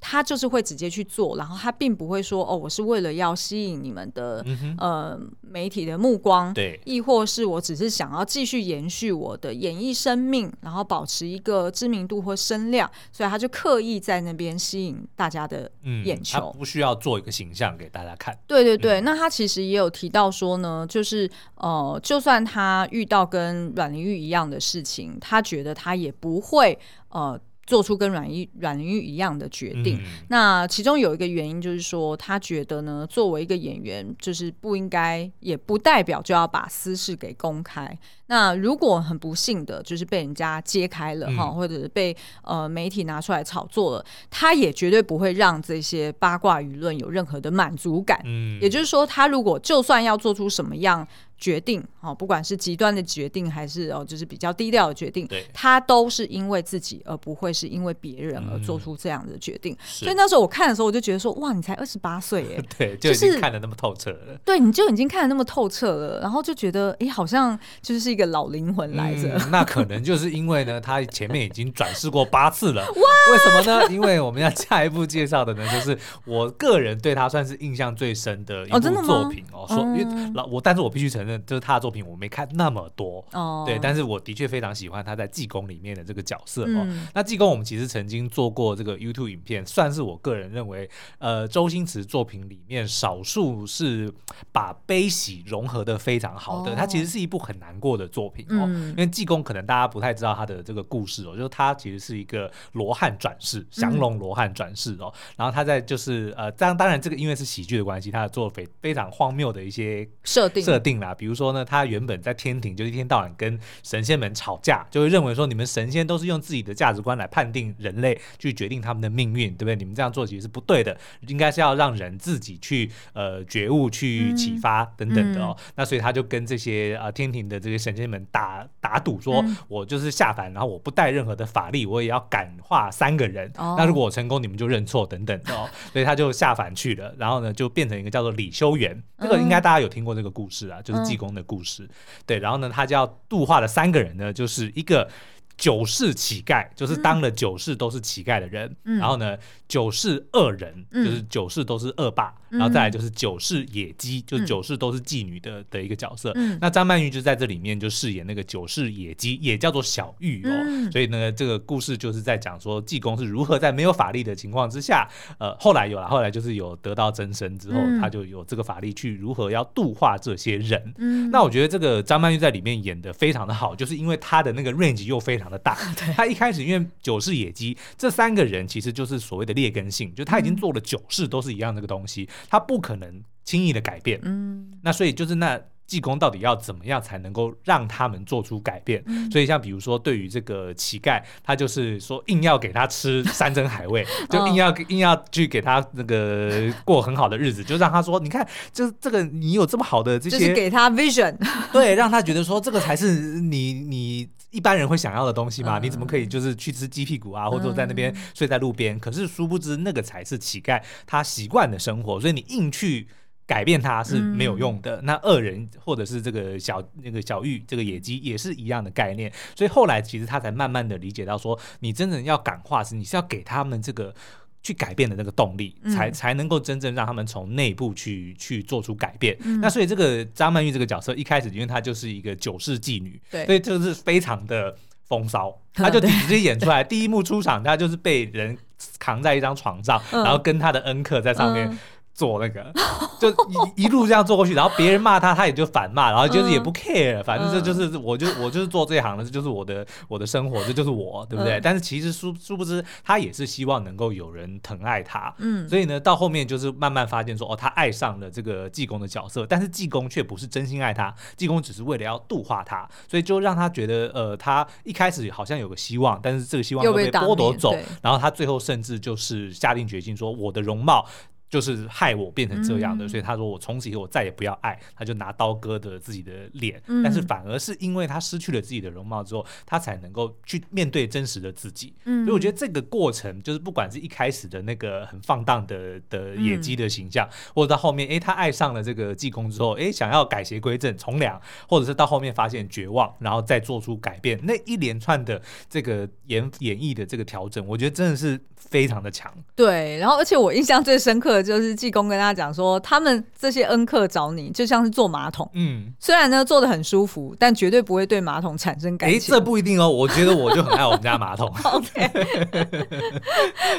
[0.00, 4.44] 他就是会直接去做，然后他并不会说哦，我是为了要吸引你们的、
[4.78, 15.70] 呃媒体的目光，对，亦或是我只是想要继续延续我的演艺生命，然后保持一个知名度或声量，所以他就刻意在那边吸引大家的
[16.04, 18.38] 眼球，嗯、他不需要做一个形象给大家看。
[18.46, 27.38] 对对对，嗯、那他其实也有提到说呢，就是呃，就算他遇到跟阮玲玉一样的事情，他觉得他也不会呃。
[27.70, 37.96] 做出跟阮玉阮玲玉一样的决定，嗯、那其中有一个原因就是说，他觉得呢，作为一个演员，就是不应该，也不代表就要把私事给公开。
[38.26, 48.20] 那如果很不幸的，就是被人家揭开了哈，嗯、或者是被呃媒体拿出来炒作了，他也绝对不会让这些八卦舆论有任何的满足感。
[48.24, 51.06] 嗯，也就是说，他如果就算要做出什么样。
[51.40, 59.72] 决定哦，不管是极端的决定，还是哦，就是比较低调的决定，对他都是因为自己，而不会是因为别人而做出这样的决定。
[59.72, 64.18] 嗯、所以那时候我看的时候，我就觉得说，哇，你才二十八岁耶， 对，就已经看得那么透彻了。
[64.26, 69.50] 就是、对，你就已经看得那么透彻了，然后就觉得，哎，好像就是一个老灵魂来着、嗯。
[69.50, 72.82] 那可能就是因为呢， 他前面已经转世过八次了。
[72.82, 73.88] 哇为什么呢？
[73.90, 79.66] 因为我们要下一步介绍的呢，就是我个人对他算是印象最深的一部作品哦。
[79.68, 82.00] 说，因为老我，但是我必须承认，就是他的作品。
[82.06, 83.66] 我没看那么多，oh.
[83.66, 86.84] 对，但是我的确非常喜欢他在济公里面的这个角色哦。
[86.86, 90.88] 嗯、那济公我们其实曾经做过这个 YouTube 影片，算是我个人认为，
[91.18, 94.12] 呃，周星驰作品里面少数是
[94.50, 96.70] 把悲喜融合的非常好的。
[96.70, 96.78] Oh.
[96.78, 105.12] 它其实是一部很难过的作品哦，嗯、因为济公可能大家不太知道他的这个故事哦，就是他其实是一个罗汉转世，降龙罗汉转世哦。
[105.14, 119.76] 嗯、然后他在就是呃，当当然这个因为是喜剧的关系，他的做非非常荒谬的一些设定设定啦，比如说呢，他原原本在天庭就一天到晚跟神仙们吵架，就会认为说你们神仙都是用自己的价值观来判定人类，去决定他们的命运，对不对？
[119.76, 125.54] 你们这样做其实是不对的，应该是要让人自己去呃觉悟、去启发等等的哦。
[125.58, 133.52] 嗯、那所以他就跟这些啊、呃、天庭的这些神仙们打打赌，说、嗯、我就是下凡，然后我不带任何的法力，我也要感化三个人。
[133.58, 135.68] 哦、那如果我成功，你们就认错等等的哦。
[135.92, 141.88] 所以他就下凡去了，然后呢就变成一个叫做李修缘，这个应该大家有听过这个故事啊，就是济公的故事。
[142.24, 145.10] 对，然后呢，他就要度化的三个人呢，就是一个
[145.56, 148.74] 九世乞丐，就是当了九世都是乞丐的人。
[148.84, 152.32] 嗯、然后呢，九世恶人，嗯、就是九世都是恶霸。
[152.50, 156.32] 然后再来就是九世野姬，就是九世都是妓女的的一个角色。
[156.60, 160.90] 那张曼玉就在这里面就饰演那个九世野姬，也叫做小玉哦。
[160.90, 165.08] 所以呢，这个故事就是在讲说济公是如何在没有法力的情况之下，
[165.38, 170.94] 呃，后来有了，后来就是有得到真身之后，他就有这个法力去如何要度化这些人。
[171.30, 175.74] 那我觉得这个张曼玉在里面演的非常的好，就是因为她的那个 range 又非常的大。
[176.16, 182.28] 她一开始因为九世野姬这三个人其实就是所谓的劣根性，就他已经做了九世都是一样这个东西。
[182.48, 183.22] 他不可能。
[183.42, 184.20] 轻易的改变。
[184.22, 185.60] 嗯，那所以就是那。
[185.90, 189.02] 济公到底要怎么样才能够让他们做出改变？
[189.06, 201.36] 嗯、所以像比如说，对于这个乞丐，他就是说硬要给他吃山珍海味， 就硬要硬要去给他那个过很好的日子，就让他说，你看，就这个你有这么好的这些，就是给他 vision，
[201.72, 205.80] 对，让他觉得说这个才是你你一般人会想要的东西嘛？
[205.80, 208.94] 嗯、你怎么可以就是去吃鸡屁股啊，或者在那边睡在路边？
[208.94, 213.08] 嗯、可是殊不知那个才是乞丐他习惯的生活，所以你硬去。
[213.50, 214.98] 改变他是没有用的。
[214.98, 219.32] 嗯、那恶人或者是这个小那个小玉这个野鸡也是一样的概念。
[219.56, 224.14] 所以后来其实他才慢慢的理解到说，你真正要感化是你是要给他们这个
[224.62, 229.36] 去改变的那个动力，嗯、才才能够真正让他们从内部去去做出改变。
[229.40, 234.76] 嗯、那所以这个张曼玉这个角色一开始因为她就是一个九世妓女，对，所以就是非常的
[235.08, 236.84] 风骚， 她就直接演出来。
[236.84, 238.56] 第一幕出场，她就是被人
[239.00, 241.76] 扛在一张床上，嗯、然后跟她的恩客在上面。
[242.20, 242.70] 嗯做那个，
[243.18, 251.58] 就一一路这样做过去，然后别人骂他，他也就反骂，然后就是也不 care，反正这就是我就我就是做这一行的，这就是我的我的生活，这就是我，对不对？
[251.62, 271.06] 但是其实殊殊不知，他也是希望能够有人疼爱他，嗯，所以呢，到后面就是慢慢发现说，哦，他爱上了这个济公的角色，但是济公却不是真心爱他，济公只是为了要度化他，所以就让他觉得，呃，他一开始好像有个希望，但是这个希望又被剥夺走，然后他最后甚至就是下定决心说，我的容貌。
[271.50, 281.92] 就是害我变成这样的，嗯、所以他说我从此以后我再也不要爱，他就拿刀割的自己的脸，嗯、但是反而是因为他失去了自己的容貌之后，他才能够去面对真实的自己。
[282.04, 299.32] 嗯、所以我觉得这个过程，就是不管是一开始的那个很放荡的的野鸡的形象，嗯、或者到后面，哎，他爱上了这个济公之后，哎，想要改邪归正从良，或者是到后面发现绝望，然后再做出改变，那一连串的这个演演绎的这个调整，我觉得真的是非常的强。
[299.56, 301.50] 对，然后而且我印象最深刻的。
[301.50, 305.50] 就是济公跟大家讲说，他们这些恩客找你，就像是坐马桶。
[305.54, 309.18] 嗯，虽然呢坐的很舒服，但绝对不会对马桶产生感情。
[309.18, 309.88] 哎，这不一定哦。
[309.88, 311.48] 我觉得我就很爱我们家马桶。
[311.64, 312.10] OK。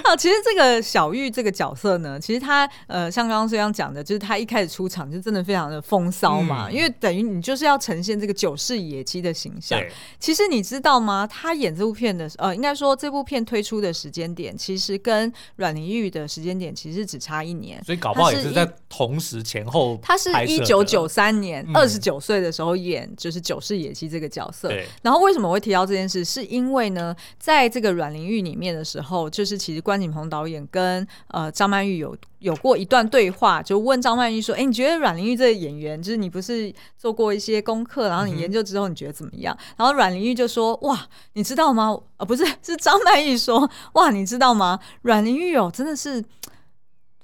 [0.04, 9.80] 好，其实这个小玉这个角色呢，其实他呃，像刚刚这样讲的，就是他一开始出场就真的非常的风骚嘛，嗯、因为等于你就是要呈现这个九世野鸡的形象。
[9.80, 11.28] 对其实你知道吗？
[11.28, 17.51] 他演这部片的呃，应该说这部片推出的时间点，其实跟阮玲玉的时间点其实只差一。
[17.52, 20.00] 一年，所以搞不好也是在同时前后。
[20.02, 24.70] 他是一九九三年二十九岁的时候演，就是九世野鸡这个角色。
[24.70, 26.24] 对然后为什么我会提到这件事？
[26.24, 41.98] 是因为呢，在这个阮玲玉里面的时候，就是其实关锦鹏导演跟呃张曼玉有有过一段对话，就问张曼玉说：“哎，你觉得阮玲玉这个演员，就是你不是做过一些功课，然后你研究之后你觉得怎么样？”然后阮玲玉就说：“哇，你知道吗？
[42.18, 44.80] 呃，不是，是张曼玉说：哇，你知道吗？
[45.02, 46.24] 阮玲玉哦，真的是。”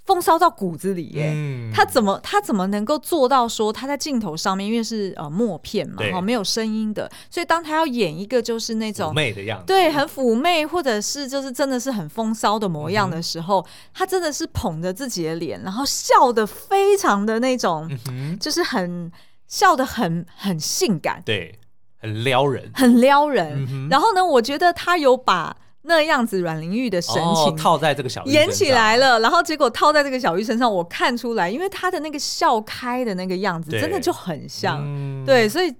[0.08, 1.32] 风骚到骨子里耶！
[1.36, 19.12] 嗯、他怎么他怎么能够做到说他在镜头上面，因为是呃默片嘛，哈对，没有声音的，所以当他要演一个就是那种妩媚的样子，对，很妩媚或者是就是真的是很风骚的模样的时候，嗯、他真的是捧着自己的脸，然后笑的非常的那种，嗯、就是很
[19.46, 21.60] 笑的很很性感，对，
[22.00, 23.67] 很撩人，很撩人。
[23.70, 25.58] 嗯、然后呢，我觉得他有把。
[25.88, 34.84] 那样子，阮玲玉的神情、哦、套在这个小玉演起来了，然后结果套在这个小玉身上，我看出来，因为他的那个笑开的那个样子，真的就很像，
[35.26, 35.73] 对，对，所以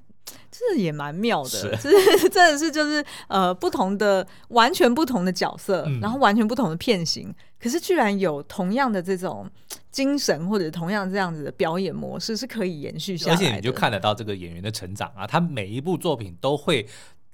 [0.50, 1.70] 这也蛮妙的，是。
[1.84, 9.50] 就是真的是就是呃不同的完全不同的角色，嗯、然后完全不同的片型，可是居然有同样的这种
[9.92, 16.88] 精神或者同样这样子的表演模式是可以延续下来，而且你就看得到这个演员的成长啊，他每一部作品都会。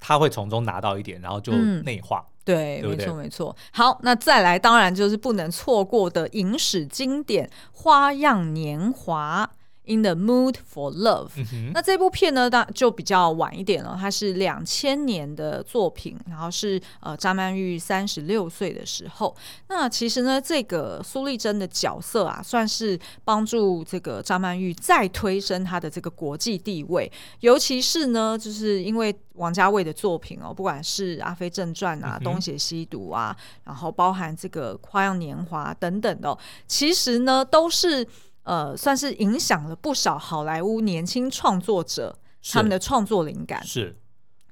[0.05, 2.19] 他会从中拿到一点，然后就内化。
[2.19, 3.55] 嗯、对，对对没错没错。
[3.71, 9.49] 好，那再来，当然就是不能错过的影史经典《花样年华》。
[9.85, 13.97] In the mood for love，、嗯、那这部片呢，当就比较晚一点了。
[13.99, 19.35] 它是两千年的作品，然后是呃张曼玉三十六岁的时候。
[19.67, 27.11] 那其实呢，这个苏丽珍的角色啊，算是帮助这个张曼玉再推升她的这个国际地位。
[27.41, 38.07] 尤其是呢，就是因为王家卫的作品哦，不管是《阿飞正传》啊，嗯《东邪西毒》啊，然后包含这个《花样年华》等等的、哦，其实呢都是。
[38.43, 42.17] 呃，算是影响了不少好莱坞年轻创作者
[42.51, 43.95] 他们的创作灵感，是。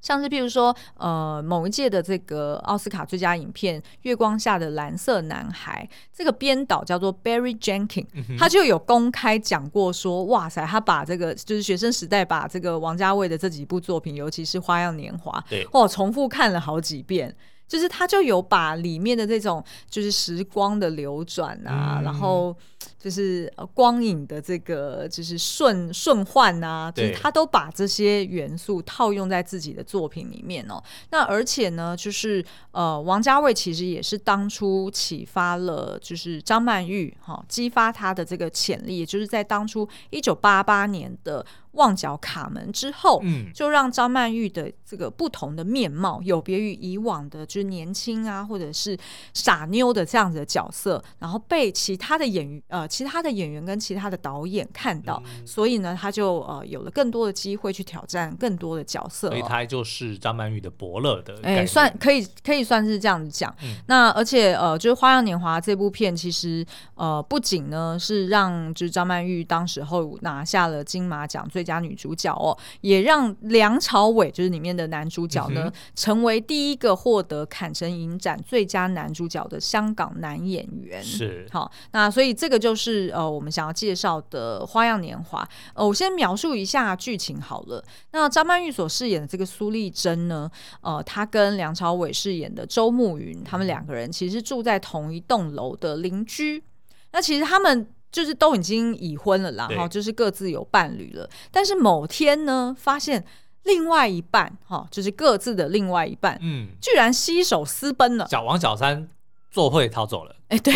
[0.01, 17.35] 像是譬如说，呃，某一届的这个奥斯卡最佳影片《月光下的蓝色男孩》，这个编导叫做 Barry Jenkins，、嗯、他就有公开讲过说，哇塞，他把这个就是学生时代把这个王家卫的这几部作品，尤其是《花样年华》，对，哇，重复看了好几遍。
[17.71, 22.53] 就是他就有把里面的这种就是时光的流转啊，嗯、然后
[22.99, 30.83] 就是光影的这个就是顺顺换啊，就是他都把这些元素套用在自己的作品里面哦。
[31.11, 41.45] 那而且呢，就是呃，王家卫其实也是当初启发了就是张曼玉哈、哦，激发他的这个潜力，也就是在当初一九八八年的。
[41.73, 48.97] 旺角卡门之后，嗯，就让张曼玉的这个不同的面貌，有别于以往的，就是年轻啊，或者是
[49.33, 63.49] 傻妞的这样子的角色，然后被其他的演员呃，其他的演员跟其他的导演看到，嗯、所以呢，他就呃有了更多的机会去挑战更多的角色，所以他就是张曼玉的伯乐的，哎、欸，算可以可以算是这样子讲。
[63.63, 66.65] 嗯、那而且呃，就是《花样年华》这部片，其实
[66.95, 71.60] 呃，不仅呢是让就是张曼玉当时候拿下了金马奖最。
[71.61, 81.03] 最佳女主角哦，也让梁朝伟就是里面的男主角呢，嗯、成为第一个获得坎城影展最佳男主角的香港男演员。
[81.03, 85.43] 是好，那所以这个就是呃，我们想要介绍的《花样年华》。
[85.75, 87.83] 呃，我先描述一下剧情好了。
[88.11, 90.49] 那张曼玉所饰演的这个苏丽珍呢，
[90.81, 96.63] 呃，她跟梁朝伟饰演的周慕云，他们两个人其实住在同一栋楼的邻居。
[97.11, 97.87] 那其实他们。
[98.11, 101.29] 就是都已经已婚了啦，哈，就是各自有伴侣了。
[101.49, 103.23] 但是某天呢，发现
[103.63, 109.07] 另外一半，哈，就是各自的另外一半，嗯，居然携手私奔了，小王小三
[109.49, 110.35] 作会逃走了。
[110.49, 110.73] 哎，对，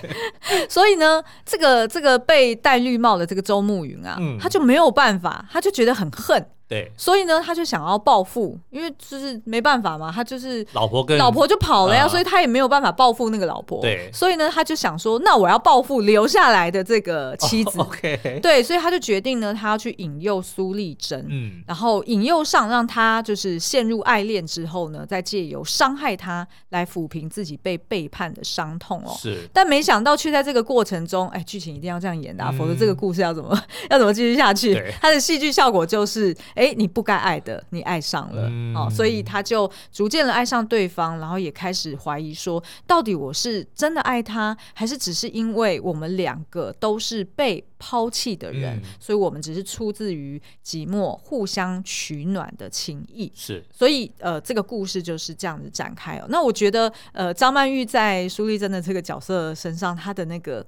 [0.70, 6.46] 所以呢，这个这个被戴绿帽的这个周慕云啊，嗯、他就没有办法，他就觉得很恨。
[6.72, 13.82] 对，所以呢，他就想要报复，因为就是没办法嘛，他就是老婆跟老婆就跑了呀，所以他也没有办法报复那个老婆。
[13.82, 17.78] 对，所以呢，他就想说，那我要报复留下来的这个妻子。
[17.82, 29.12] OK，对，所以他就决定呢，他要去引诱苏丽珍，嗯，然后引诱上，让他就是陷入爱恋之后呢，再借由伤害他来抚平自己被背叛的伤痛哦。
[29.18, 34.82] 是，但没想到却在这个过程中，哎，剧情一定要这样演的，否则这个故事要怎么 要怎么继续下去？
[35.02, 36.34] 他的戏剧效果就是。
[36.54, 53.32] 哎，你不该爱的，你爱上了，嗯、哦，所以他就逐渐的爱上对方，然后也开始怀疑说，到底我是真的爱他，还是只是因为我们两个都是被抛弃的人，嗯、所以我们只是出自于寂寞，互相取暖的情谊。
[53.34, 56.26] 是，所以呃，这个故事就是这样子展开哦。
[56.28, 60.64] 那我觉得呃，张曼玉在苏丽珍的这个角色身上，她的那个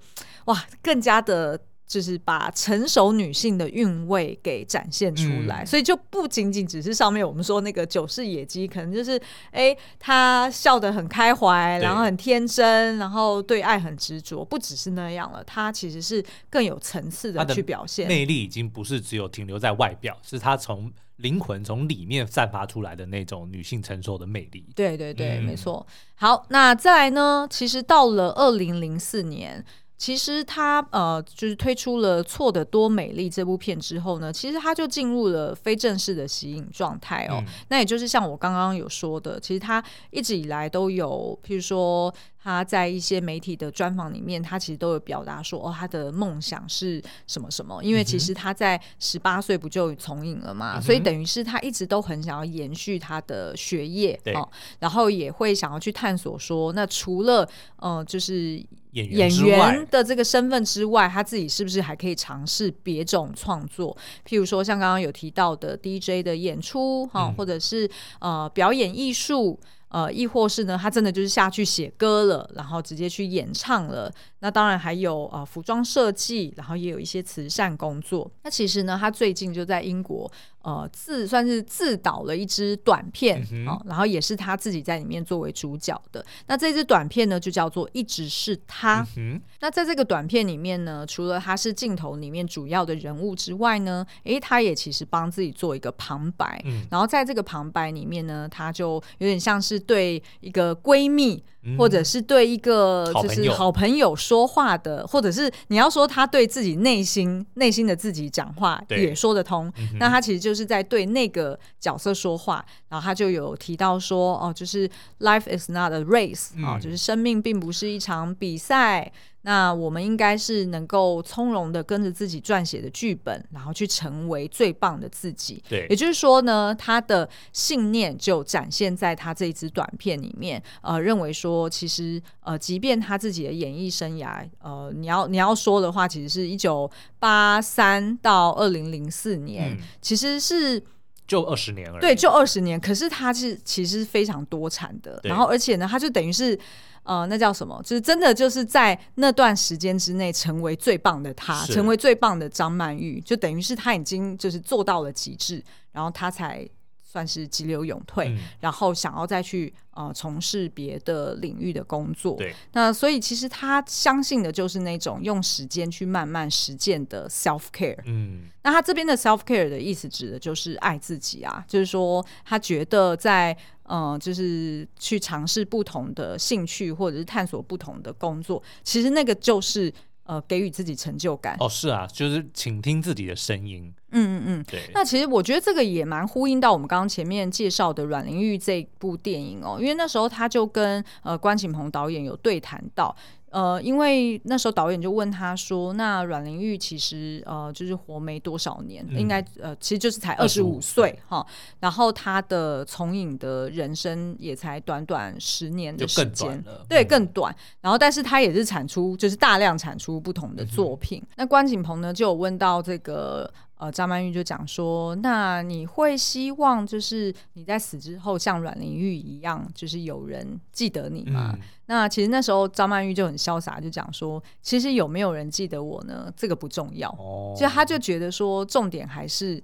[0.47, 1.61] 哇，更加的。
[1.87, 9.21] 就是把成熟女性的韵味给展现出来，嗯、所以就不仅仅只是上面我们说那个九世野鸡，可能就是
[9.51, 18.09] 哎，她笑得很开怀，然后很天真，然后对爱很执着，不只是那样了，她其实是更有层次的去表现。
[18.09, 24.67] 魅力已经不是只有停留在外表，是她从灵魂从里面散发出来的那种女性成熟的魅力。
[24.75, 25.87] 对对对，嗯、没错。
[26.17, 27.47] 好，那再来呢？
[27.49, 29.65] 其实到了二零零四年。
[29.97, 37.37] 其实他呃，就是推出了《错的多美丽》这部片之后呢，其实他就进入了非正式的息影状态哦。
[37.39, 47.83] 嗯、那也就是像我刚刚有说的，其实他一直以来都有，譬如说他在一些媒体的专访里面，他其实都有表达说，哦，他的梦想是什么什么。
[47.83, 54.47] 因为其实他在十八岁不就从影了嘛，嗯、所以等于是他一直都很想要延续他的学业对哦，
[54.81, 58.63] 然后也会想要去探索说，那除了呃，就是。
[58.95, 63.97] 演员，演员的这个身份之外，他自己是不是还可以尝试别种创作？
[64.27, 67.89] 譬如说，像刚刚有提到的 DJ 的演出，哈、嗯，或者是
[68.21, 69.61] 呃表演艺术。
[69.89, 74.13] 呃，亦或是呢，他真的就是下去写歌了，然后直接去演唱了。
[74.41, 78.29] 那当然还有呃服装设计，然后也有一些慈善工作。
[78.43, 80.29] 那其实呢，他最近就在英国
[80.65, 86.27] 呃自算是自导了一支短片啊、嗯哦，然后也是他自己在里面作为主角的。
[86.49, 89.03] 那这支短片呢，就叫做《一直是他》。
[89.17, 96.61] 嗯、那在这个短片里面呢，除了他是镜头里面主要的人物之外呢，诶，他也其实帮自己做一个旁白。
[96.65, 99.85] 嗯、然后在这个旁白里面呢，他就有点像是。
[99.85, 101.45] 对一个闺蜜，
[101.79, 109.73] 或者是对一个就是好朋友说话的，或者是你要说他对自己内心内心的自己讲话也说得通。
[109.99, 114.89] 那他其实就是在对那个角色说话，然后他就有提到说，哦，就是
[115.21, 119.13] Life is not a race 啊，就是生命并不是一场比赛。
[119.45, 125.63] 那我们应该是能够从容的跟着自己撰写的剧本，然后去成为最棒的自己。
[125.69, 130.63] 对，也就是说呢，他的信念就展现在他这一支短片里面。
[130.81, 140.83] 呃，认为说，其实呃，即便他自己的演艺生涯，呃，你要你要说的话，其实是一九八三到二零零四年，嗯、其实是。
[141.27, 142.01] 就二十年而已。
[142.01, 142.79] 对，就二十年。
[142.79, 146.59] 可是他是其实是非常多产的，然后而且呢，他就等于是
[147.03, 147.81] 呃，那叫什么？
[147.83, 155.63] 就是真的就是在那段时间之内成为最棒的他，成为最棒的张曼玉，就等于是他已经就是做到了极致，
[155.93, 156.69] 然后他才。
[157.15, 162.35] 算是急流勇退，嗯、然后想要再去呃从事别的领域的工作。
[162.37, 168.01] 对，那所以其实他相信的就是那种用时间去慢慢实践的 self care。
[168.07, 179.95] 嗯，那他这边的 self care 的意思指的就是爱自己啊，就是说他觉得在嗯就是去尝试不同的兴趣或者是探索不同的工作，其实那个就是。
[180.25, 184.91] 呃，给予自己成就感哦，是啊，就是倾听自己的声音，嗯嗯嗯，对。
[184.95, 193.15] 那其实我觉得这个也蛮呼应到我们刚刚前面介绍的阮玲玉这部电影哦，因为那时候他就跟呃关锦鹏导演有对谈到。
[193.55, 201.47] 呃，因为那时候导演就问他说：“那阮玲玉其实呃就是活没多少年，嗯、应该呃其实就是才二十五岁哈。
[201.79, 207.55] 然后他的从影的人生也才短短十年的时间，对，更短。
[207.81, 211.21] 然后但是他也是产出就是大量产出不同的作品。
[211.23, 221.51] 嗯、那关锦鹏呢就有问到这个。”呃，张曼玉就讲说，那你会希望就是你在死之后像阮玲玉一样，就是有人记得你吗？
[221.55, 226.33] 嗯、那其实那时候张曼玉就很潇洒，就讲说，其实有没有人记得我呢？
[226.37, 227.11] 这个不重要。
[227.19, 229.61] 哦，就他就觉得说，重点还是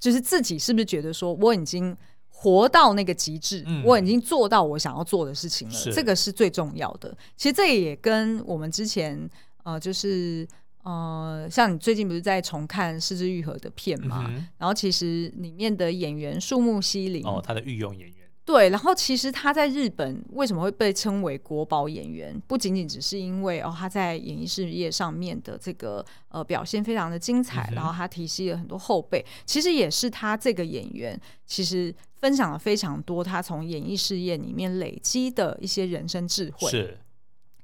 [0.00, 1.96] 就是自己是不是觉得说，我已经
[2.28, 7.16] 活到那个极致，嗯、我已经做到我想要做的事情了，这个是最重要的。
[7.36, 9.30] 其实这也跟我们之前
[9.62, 10.46] 呃，就是。
[10.82, 14.26] 呃，像你最近不是在重看《是之愈合》的片嘛？
[14.28, 22.36] 嗯、然后其实里面的演员树木希林哦，他的御用演员对，然后其实他在日本为什么会被称为国宝演员？
[22.48, 36.98] 不仅仅只是因为哦他在演艺事业上面的这个呃表现非常的精彩，嗯、然后他提携了很多后辈，其实也是他这个演员其实分享了非常多他从演艺事业里面累积的一些人生智慧是。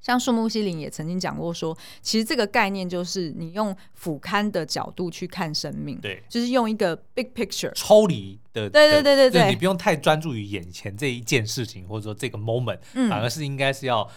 [0.09, 14.09] 像树木希林也曾经讲过说，其实这个概念就是你用俯瞰的角度去看生命，对，就是用一个 big picture 抽离的，对对对对对，你不用太专注于眼前这一件事情，或者说这个 moment，嗯，反而是应该是要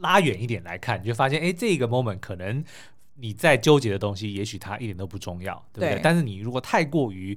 [0.00, 2.62] 拉远一点来看，你就发现，哎，这个 moment 可能
[3.14, 5.94] 你在纠结的东西，也许它一点都不重要，对不对？
[5.94, 7.34] 对，但是你如果太过于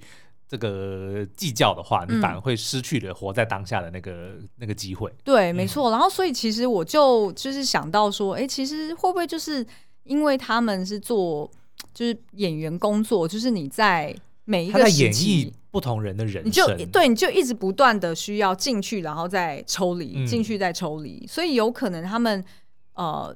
[0.53, 5.11] 这个计较的话，你反而会失去了活在当下的那个、嗯、那个机会。
[5.23, 5.89] 对，没错。
[5.89, 9.65] 然后，所以其实我就就是想到说，哎、欸，其实会不会就是
[10.03, 11.49] 因为他们是做
[11.91, 21.25] 就是演员工作，就是你在每一个演绎不同人的人生，你就对，你就一直不断的需要进去，然后再抽离，进、嗯、去再抽离。
[21.25, 22.45] 所以有可能他们
[22.93, 23.35] 呃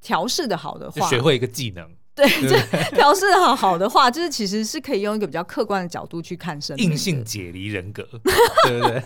[0.00, 1.86] 调试的好的话，学会一个技能。
[2.16, 2.56] 对，就
[2.96, 6.90] 调试好好的话，就是其实是可以用一个比较客观的角度去看生命。
[6.90, 8.02] 硬性解离人格，
[8.64, 9.02] 对不对？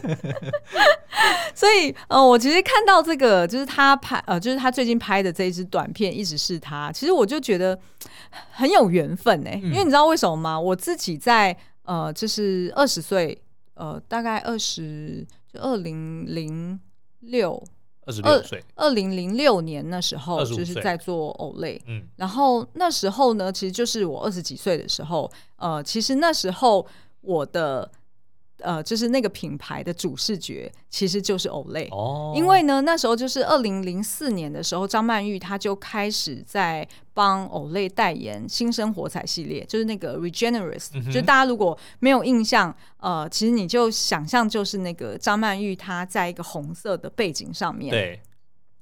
[1.52, 6.92] 所以，呃，我其实看到这个，就是他拍，呃，就是他最近拍的这一支短片，一直是他。
[6.92, 7.76] 其实我就觉得
[8.52, 10.58] 很有缘分哎，嗯、因为你知道为什么吗？
[10.58, 13.36] 我自己在呃，就是二十岁，
[13.74, 16.78] 呃，大概二十，就二零零
[17.18, 17.60] 六。
[18.10, 26.86] 二十六岁，二零零六年那时候就是在做 Olay，嗯，然后那时候呢，其实就是我二十几岁的时候，呃，其实那时候
[27.20, 27.90] 我的。
[28.62, 48.20] 呃，就是那个品牌的主视觉其实就是 Olay 哦，因为呢，那时候就是二零零四年的时候，张曼玉她就开始在帮 Olay 代言新生活彩系列，就是那个 Regenerist，嗯，就大家如果没有印象，呃，其实你就想象就是那个张曼玉她在一个红色的背景上面，对，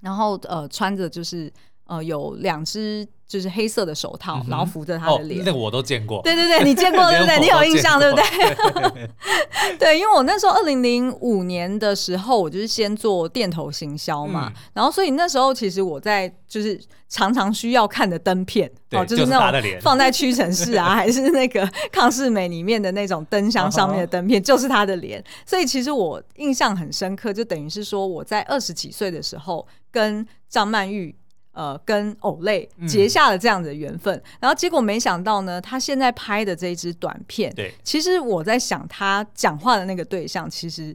[0.01, 1.53] 然后呃穿着就是
[1.85, 3.07] 呃有两只。
[3.29, 5.45] 就是黑色的手套，然后扶着他的脸。
[5.45, 6.23] 那个我都见过。
[6.23, 7.39] 对对对，你见过 对不对？
[7.39, 9.09] 你有印象对不对？
[9.79, 25.23] 对，因为我那时候二零零五年的时候，我就是先做店头行销嘛，然后所以那时候其实我在就是常常需要看的灯片哦，就是那种放在屈臣氏啊， 还是那个康士美里面的那种灯箱上面的灯片，就是他的脸。
[25.45, 31.15] 所以其实我印象很深刻，就等于是说我在二十几岁的时候跟张曼玉。
[31.59, 40.95] 呃，跟 Olay 结下了这样的缘分，嗯、然后结果没想到呢，他现在拍的这一支短片，对，其实我在想，他讲话的那个对象其实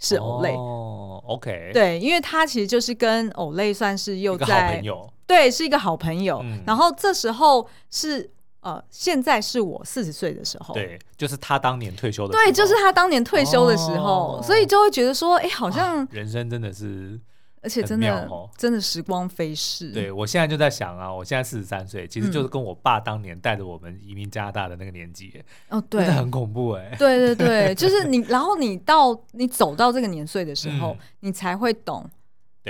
[0.00, 6.40] 是 Olay 哦，OK，对，因为他其实就是跟 Olay 算是又在好朋友，对，是一个好朋友。
[6.42, 8.28] 嗯、然后这时候是
[8.62, 17.20] 呃，现在是我四十岁的时候，对，就是他当年退休的时候，对，就是他当年退休的时候，哦、所以就会觉得说，哎，好像人生真的是。
[17.62, 19.92] 而且真的、哦、真的时光飞逝。
[19.92, 25.42] 对，我现在就在想啊，我现在四十三岁，其实就是跟我爸当年带着我们移民加拿大的那个年纪。
[25.68, 26.94] 哦，对，真的很恐怖哎。
[26.98, 32.08] 对对对， 就是你，然后你到你走到这个年岁的时候，嗯、你才会懂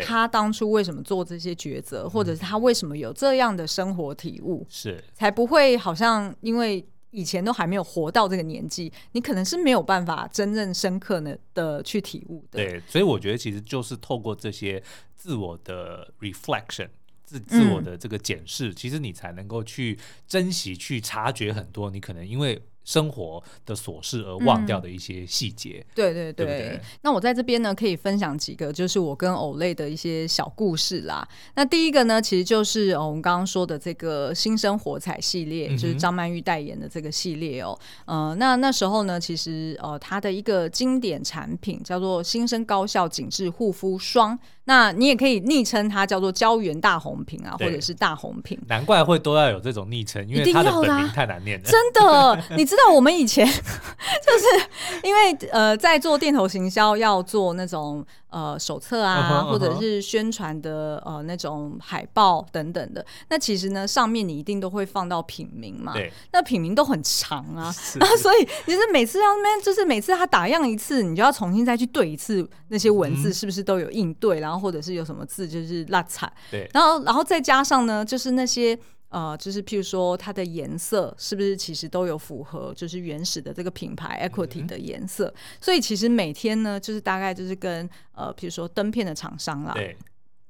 [0.07, 6.85] 他当初为什么做这些抉择，或者是他为什么有这样的生活体悟，是才不会好像因为。
[7.11, 12.65] 以前都还没有活到这个年纪，你可能是没有办法真正深刻的的去体悟的。
[12.65, 14.83] 对，所以我觉得其实就是透过这些
[15.17, 16.89] 自我的 reflection，
[17.25, 22.61] 自自我的这个检视，嗯，其实你才能够去珍惜、去察觉很多你可能因为。
[22.85, 26.81] 生活的琐事而忘掉的一些细节，嗯，对对对，对对。
[27.03, 31.27] 那我在这边呢，可以分享几个，就是我跟 Olay 的一些小故事啦。
[31.55, 37.79] 那第一个呢，其实就是我们刚刚说的这个新生活彩系列，就是张曼玉代言的这个系列哦。
[38.07, 44.39] 呃，那那时候呢，其实呃，它的一个经典产品叫做新生高效紧致护肤霜。
[44.71, 48.57] 那你也可以昵称它叫做胶原大红瓶啊，或者是大红瓶。
[48.69, 51.69] 难怪会都要有这种昵称，因为它的本名太难念了。
[51.69, 58.07] 真的，你知道我们以前 就是因为呃，在做店头行销要做那种。
[58.33, 65.95] 呃，手册啊，或者是宣传的呃那种海报等等的，那其实呢，上面你一定都会放到品名嘛。
[65.95, 66.13] 对。
[66.33, 76.31] 那品名都很长啊，然后 所以其实每次要那边就是每次他打样一次，你就要重新再去对一次那些文字是不是都有应对，然后或者是有什么字就是辣彩。
[76.51, 76.69] 对。
[76.75, 78.79] 然后，然后再加上呢，就是那些。
[79.11, 89.97] 呃，就是譬如说它的颜色是不是其实都有符合，就是原始的这个品牌 equity 的颜色，嗯，所以其实每天呢，就是大概就是跟呃，譬如说灯片的厂商啦，对，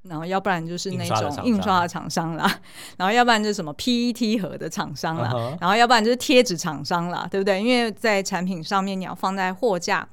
[0.03, 2.59] 然后要不然就是那种印刷的厂商啦，
[2.97, 5.57] 然后要不然就是什么 PET 盒的厂商啦，uh -huh.
[5.59, 7.59] 然后要不然就是贴纸厂商啦，对不对？
[7.59, 10.07] 因为在产品上面你要放在货架。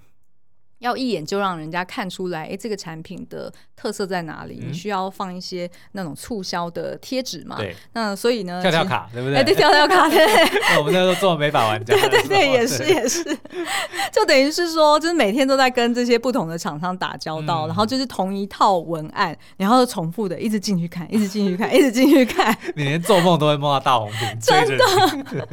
[0.78, 4.60] 要一眼就让人家看出来，哎，这个产品的特色在哪里？
[4.62, 7.56] 嗯、你需要放一些那种促销的贴纸嘛？
[7.56, 7.74] 对。
[7.94, 8.62] 那所以呢？
[8.62, 9.38] 跳跳卡对不对？
[9.38, 10.18] 哎，对，跳跳卡对。
[10.70, 11.94] 那我们那时候做美法玩家。
[11.98, 13.24] 对对对，也是也是。
[14.12, 22.56] 就等于是说，就是每天都在跟这些不同的厂商打交道，嗯，然后就是同一套文案，然后重复的一直进去看，一直进去看，一直进去看。
[22.76, 25.46] 你连做梦都会梦到大红瓶，真的。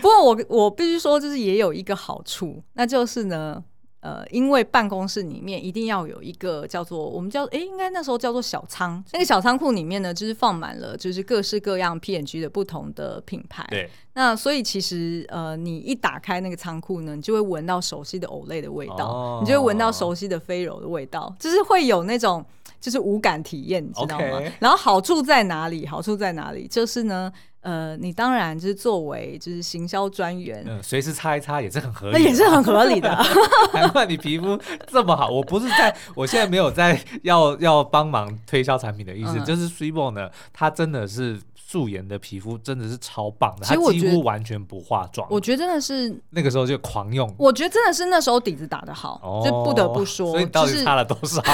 [0.00, 3.62] 不过我我必须说，就是也有一个好处，那就是呢。
[4.06, 9.02] 呃，因为办公室里面一定要有一个叫做我们叫哎，应该那时候叫做小仓。
[9.12, 13.66] 那个小仓库里面呢，就是放满了就是各式各样 PNG 的不同的品牌。
[13.68, 13.90] 对。
[14.12, 22.46] 那所以其实呃，你一打开那个仓库呢，你就会闻到熟悉的 Olay 的味道，哦，你就会闻到熟悉的飞柔的味道，就是会有那种
[22.80, 25.84] 就是无感体验，你知道吗.然后好处在哪里？
[25.84, 26.68] 好处在哪里？
[26.68, 27.32] 就是呢。
[27.66, 33.10] 呃，你当然就是作为就是行销专员，嗯，随时擦一擦也是很合理，那也是很合理的。
[33.74, 34.56] 难怪你皮肤
[34.86, 35.26] 这么好。
[35.28, 45.26] 我不是在， 我现在没有在要要帮忙推销产品的意思，嗯、就是 Sweetboy 呢，它真的是素颜的皮肤真的是超棒的，它几乎完全不化妆。
[45.28, 50.30] 我觉得真的是那个时候就狂用，我觉得真的是那时候底子打得好，哦、就不得不说。
[50.30, 51.42] 所以你到底擦了多少？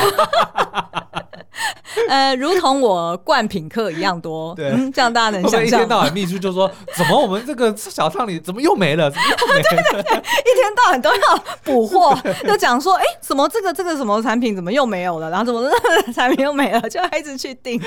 [2.09, 5.64] 呃，如同我灌品客一样多， 对，嗯、这样大家能想象。
[5.64, 9.11] 一天到晚秘书就说：“怎么我们这个小仓里怎么又没了？
[9.11, 15.28] 怎么又没了？” 对对对，一天到晚都要补货，就讲说：“哎、欸，怎么这个这个什么产品怎么又没有了？
[15.30, 17.80] 然后怎么这个产品又没了？”就要一直去订。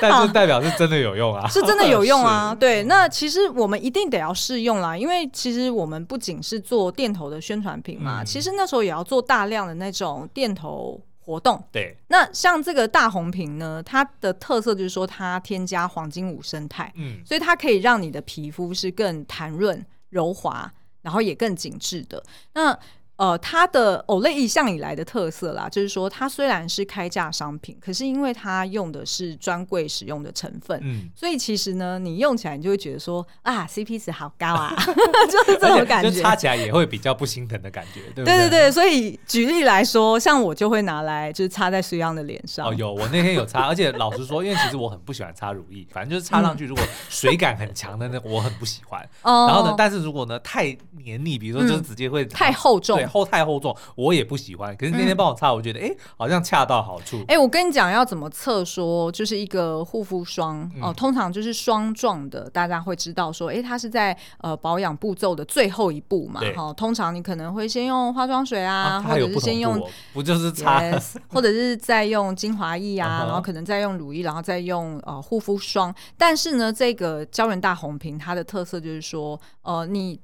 [0.00, 2.54] 但是代表是真的有用啊，是真的有用啊。
[2.58, 11.00] 对，那其实我们一定得要试用啦，因为其实我们不仅是做店头的宣传品嘛、嗯，其实那时候也要做大量的那种店头。
[11.26, 11.60] 活动。
[11.72, 20.72] 对，那像这个大红瓶呢，它的特色就是说它添加黄金五生态，嗯，所以它可以让你的皮肤是更弹润、柔滑，
[21.02, 22.22] 然后也更紧致的。
[22.54, 22.78] 那
[23.16, 34.74] 呃，它的 Olay 一向以来的特色啦，就是说它虽然是开价商品，可是因为它用的是专柜使用的成分，嗯，所以其实呢，你用起来你就会觉得说啊，CP 值好高啊，
[35.32, 38.36] 就是这种感觉，就擦起来也会比较不心疼的感觉，对不对？
[38.36, 42.68] 对对对，所以举例来说，像我就会拿来就是擦在水漾的脸上。
[42.68, 49.00] 哦，有，我那天有擦，而且老实说，因为其实我很不喜欢擦乳液，反正就是擦上去如果水感很强的那，我很不喜欢。
[49.22, 53.05] 哦，然后呢，但是如果呢太黏腻，比如说就是直接会、嗯、太厚重。
[53.06, 54.76] 厚太厚重，我也不喜欢。
[54.76, 57.18] 可是那天帮我擦，我觉得哎、嗯欸，好像恰到好处。
[57.28, 66.40] 哎、欸，我跟你讲要怎么测，说就是一个护肤霜哦、呃，通常就是霜状的，大家会知道说，哎、欸，它是在呃保养步骤的最后一步嘛。
[66.54, 69.82] 哈、哦，通常你可能会先用化妆水啊，啊或者是先用，
[70.12, 75.94] 不就是擦，yes, 或者是再用精华液啊，然后可能再用乳液，然后再用呃护肤霜。
[76.16, 80.20] 但是呢，这个胶原大红瓶它的特色就是说，呃，你。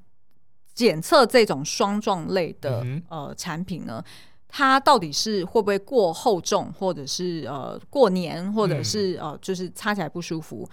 [0.75, 4.03] 检测这种霜状类的、嗯、呃产品呢，
[4.49, 10.69] 它到底是会不会过厚重，或者是呃过黏，或者是呃就是擦起来不舒服。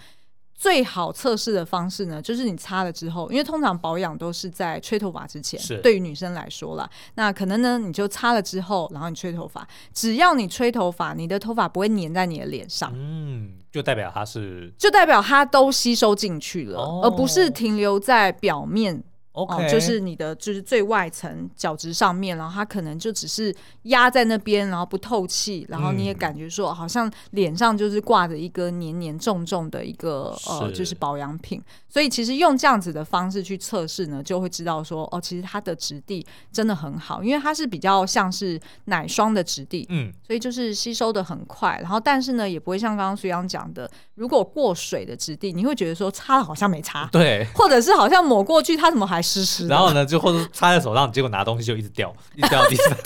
[0.54, 5.58] 最好测试的方式呢，就是你擦了之后，因为通常保养都是在吹头发之前。
[5.82, 19.02] 对于女生来说啦，那可能呢，你就擦了之后，然后你吹头发，只要你吹头发，你的头发不会粘在你的脸上，嗯，就代表它是，就代表它都吸收进去了，哦，而不是停留在表面。
[19.45, 31.61] 哦，就是你的就是最外层角质上面，然后它可能就只是压在那边，然后不透气，然后你也感觉说好像脸上就是挂着一个黏黏重重的一个呃，就是保养品。
[31.91, 52.95] 所以其实用这样子的方式去测试呢，就会知道说哦，其实它的质地真的很好，因为它是比较像是奶霜的质地，嗯，所以就是吸收的很快，然后但是呢也不会像刚刚苏阳讲的，如果过水的质地，你会觉得说擦了好像没擦，对，或者是好像抹过去它怎么还湿湿的，然后呢就或者擦在手上，结果拿东西就一直掉， 一直掉地上。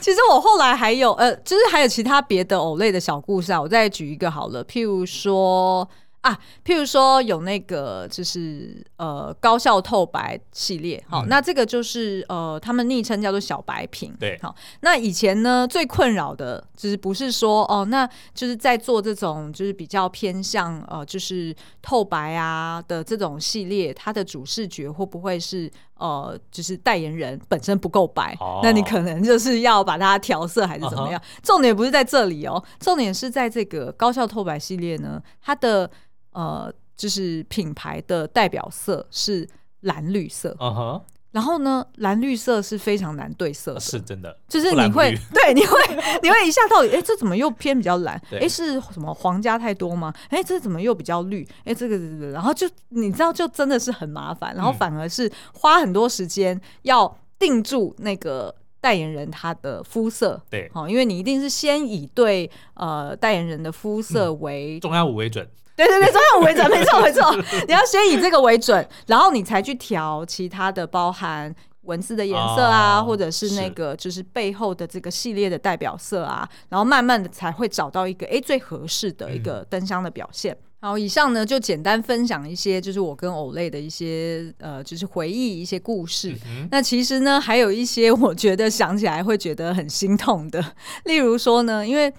[0.00, 5.88] 其实我后来还有呃，就是还有其他别的偶类的小故事啊，我再举一个好了，譬如说。
[6.24, 35.90] 啊，譬如说有那个就是呃高效透白系列，好，嗯、那这个就是呃他们昵称叫做小白瓶，对，好，那以前呢最困扰的就是不是说哦，那就是在做这种就是比较偏向呃就是透白啊的这种系列，它的主视觉会不会是呃就是代言人本身不够白，哦、那你可能就是要把它调色还是怎么样？Uh 重点不是在这里哦，重点是在这个高效透白系列呢，它的。
[36.34, 39.48] 呃，就是品牌的代表色是
[39.80, 41.02] 蓝绿色，嗯哼、uh，huh.
[41.32, 45.76] 然后呢，蓝绿色是非常难对色的，是真的，就是你会对，你会
[46.22, 48.14] 你会一下到底，哎，这怎么又偏比较蓝？
[48.30, 50.14] 哎对，是什么皇家太多吗？
[50.28, 51.44] 哎，这怎么又比较绿？
[51.64, 65.48] 哎，这个这个，然后就你知道，就真的是很麻烦，然后反而是花很多时间要定住那个代言人他的肤色，对，好，因为你一定是先以对呃代言人的肤色为、嗯、中央五为准。
[65.76, 67.34] 对对对，中央五为准，没错没错。
[67.66, 71.52] 你要先以这个为准，然后你才去调其他的，包含
[71.82, 80.56] 文字的颜色啊，哦、或者是那个就是背后的这个系列的代表色啊，然后慢慢的才会找到一个哎最合适的一个灯箱的表现。
[80.80, 86.34] 嗯、好，以上呢就简单分享一些就是我跟偶类的一些呃就是回忆一些故事。
[86.46, 90.64] 嗯、那其实呢还有一些我觉得想起来会觉得很心痛的，
[91.04, 92.10] 例如说呢，因为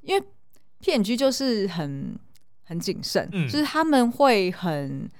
[0.00, 0.26] 因为
[0.80, 2.18] 骗局就是很。
[2.72, 5.10] 很谨慎，嗯、就是他们会很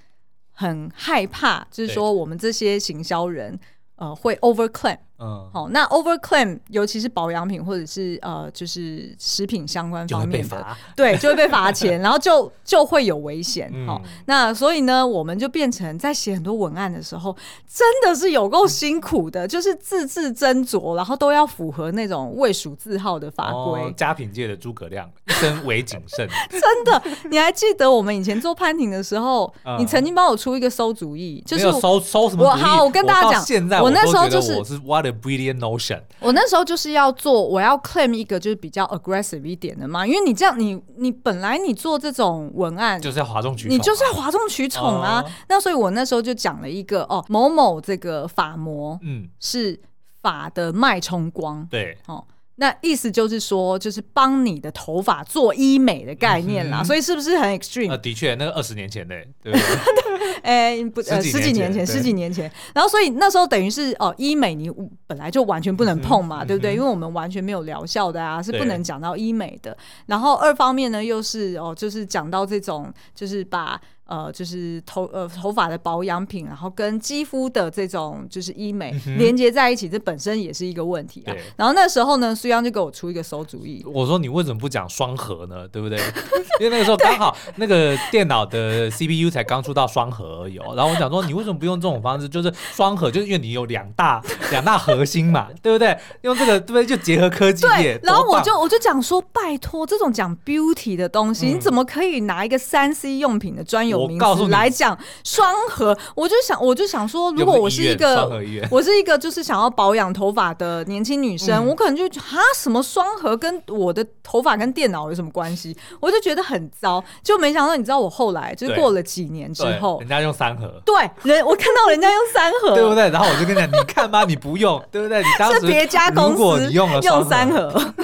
[0.53, 3.59] 很害怕，就是说我们这些行销人，
[3.96, 4.96] 呃，会 over claim。
[5.23, 10.66] 嗯，好，那 over claim，尤其是保养品或者是呃，就是食品相关方面的，
[10.97, 13.73] 对，就会被罚钱， 然后就就会有危险。
[13.87, 17.37] 好，那所以呢，我们就变成在写很多文案的时候，
[17.73, 23.93] 真的是有够辛苦的，就是字字斟酌，然后都要符合那种未属字号的法规。
[23.97, 26.29] 家品界的诸葛亮，一生为谨慎。
[26.51, 32.45] 真的，你还记得我们以前做潘婷的时候，你曾经帮我出一个馊主意，就是馊馊什么？
[32.45, 34.79] 我好，我跟大家讲，现在我那时候就是我是
[35.21, 45.23] Brilliant notion，我那时候就是要做，我要 claim 一个就是比较 aggressive 一点的嘛，因为你这样，你你本来你做这种文案就是要哗众取，你就是要哗众取宠啊。
[45.23, 49.81] Uh、那所以我那时候就讲了一个哦，某某这个发膜，嗯，是
[50.21, 52.25] 法的脉冲光，对，哦。
[52.63, 57.91] 那意思就是说，就是帮你的头发做医美的概念啦，嗯、所以是不是很 extreme？
[57.91, 59.67] 呃，的确，那个二十年前的，对不对？
[60.45, 62.49] 哎、欸，不，呃，十几年前，十几年前。
[62.73, 64.71] 然后，所以那时候等于是哦，医美你
[65.09, 66.75] 本来就完全不能碰嘛，嗯、对不对？
[66.77, 69.77] 因为我们完全没有疗效的啊，是不能讲到医美的。
[70.07, 73.81] 然后二方面呢，又是哦，就是讲到这种，就是把。
[74.13, 81.33] 呃，就是头呃头发的保养品，然后跟肌肤的这种就是医美连接在一起，这本身也是一个问题啊。
[81.57, 85.67] 然后那时候呢，苏央就给我出一个馊主意，我说你为什么不讲双核呢？
[85.69, 85.99] 对不对？
[86.61, 90.59] 因为那个时候刚好那个电脑的 CPU 才刚出到双核而已。
[90.59, 92.29] 哦然后我想说，你为什么不用这种方式？
[92.29, 95.97] 就是双核，就是因为你有两大两大核心嘛，对不对？
[96.21, 96.85] 用这个对不对？
[96.85, 97.99] 就结合科技业。
[98.03, 104.01] 然后我就我就讲说，拜托，这种讲 beauty 的东西，你怎么可以拿一个三 C 用品的专有？
[104.03, 108.30] 我告诉你来讲双核，我就想，我就想说，如果我是一个，
[108.70, 115.76] 我是一个就是想要保养头发的年轻女生，我可能就哈什么双核跟我的头发跟电脑有什么关系？
[116.00, 123.09] 我就觉得很糟，就没想到你知道我后来就是过了几年之后，人家用三核，对，人我看到人家用三核，对不对？
[123.11, 125.20] 然后我就跟你讲，你看吧，你不用，对不对？
[125.20, 127.94] 你当时别家公司如果你用了用三核。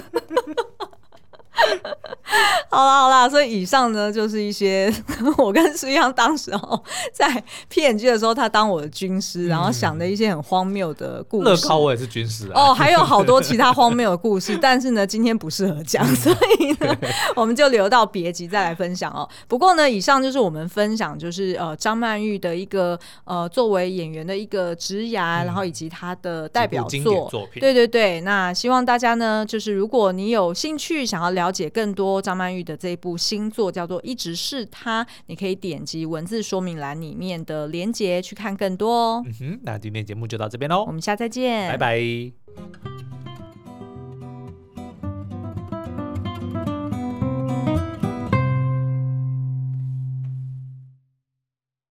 [2.69, 4.93] 好 好啦好啦，所以以上呢就是一些
[5.39, 6.83] 我跟师洋当时哦
[7.13, 11.51] 在 PNG 的时候，他当我的军师，然后想的一些很荒谬的故事。
[11.51, 16.97] 乐高我也是军师哦，还有好多其他荒谬的故事， 但是呢，今天不适合讲，所以呢，
[17.35, 19.29] 我们就留到别集再来分享哦。
[19.49, 27.29] 不过呢，以上就是我们分享，就是呃张曼玉的一个呃作为演员的一个职涯，然后以及她的代表作。
[27.31, 27.61] 作品。
[27.61, 39.23] 对对对，那希望大家呢，就是如果你有兴趣想要了解更多张曼玉的这一部新作，叫做《一直是他》，你可以点击文字说明栏里面的连接去看更多哦。
[39.25, 43.28] 嗯哼，那今天节目就到这边喽，我们下次再见，拜拜。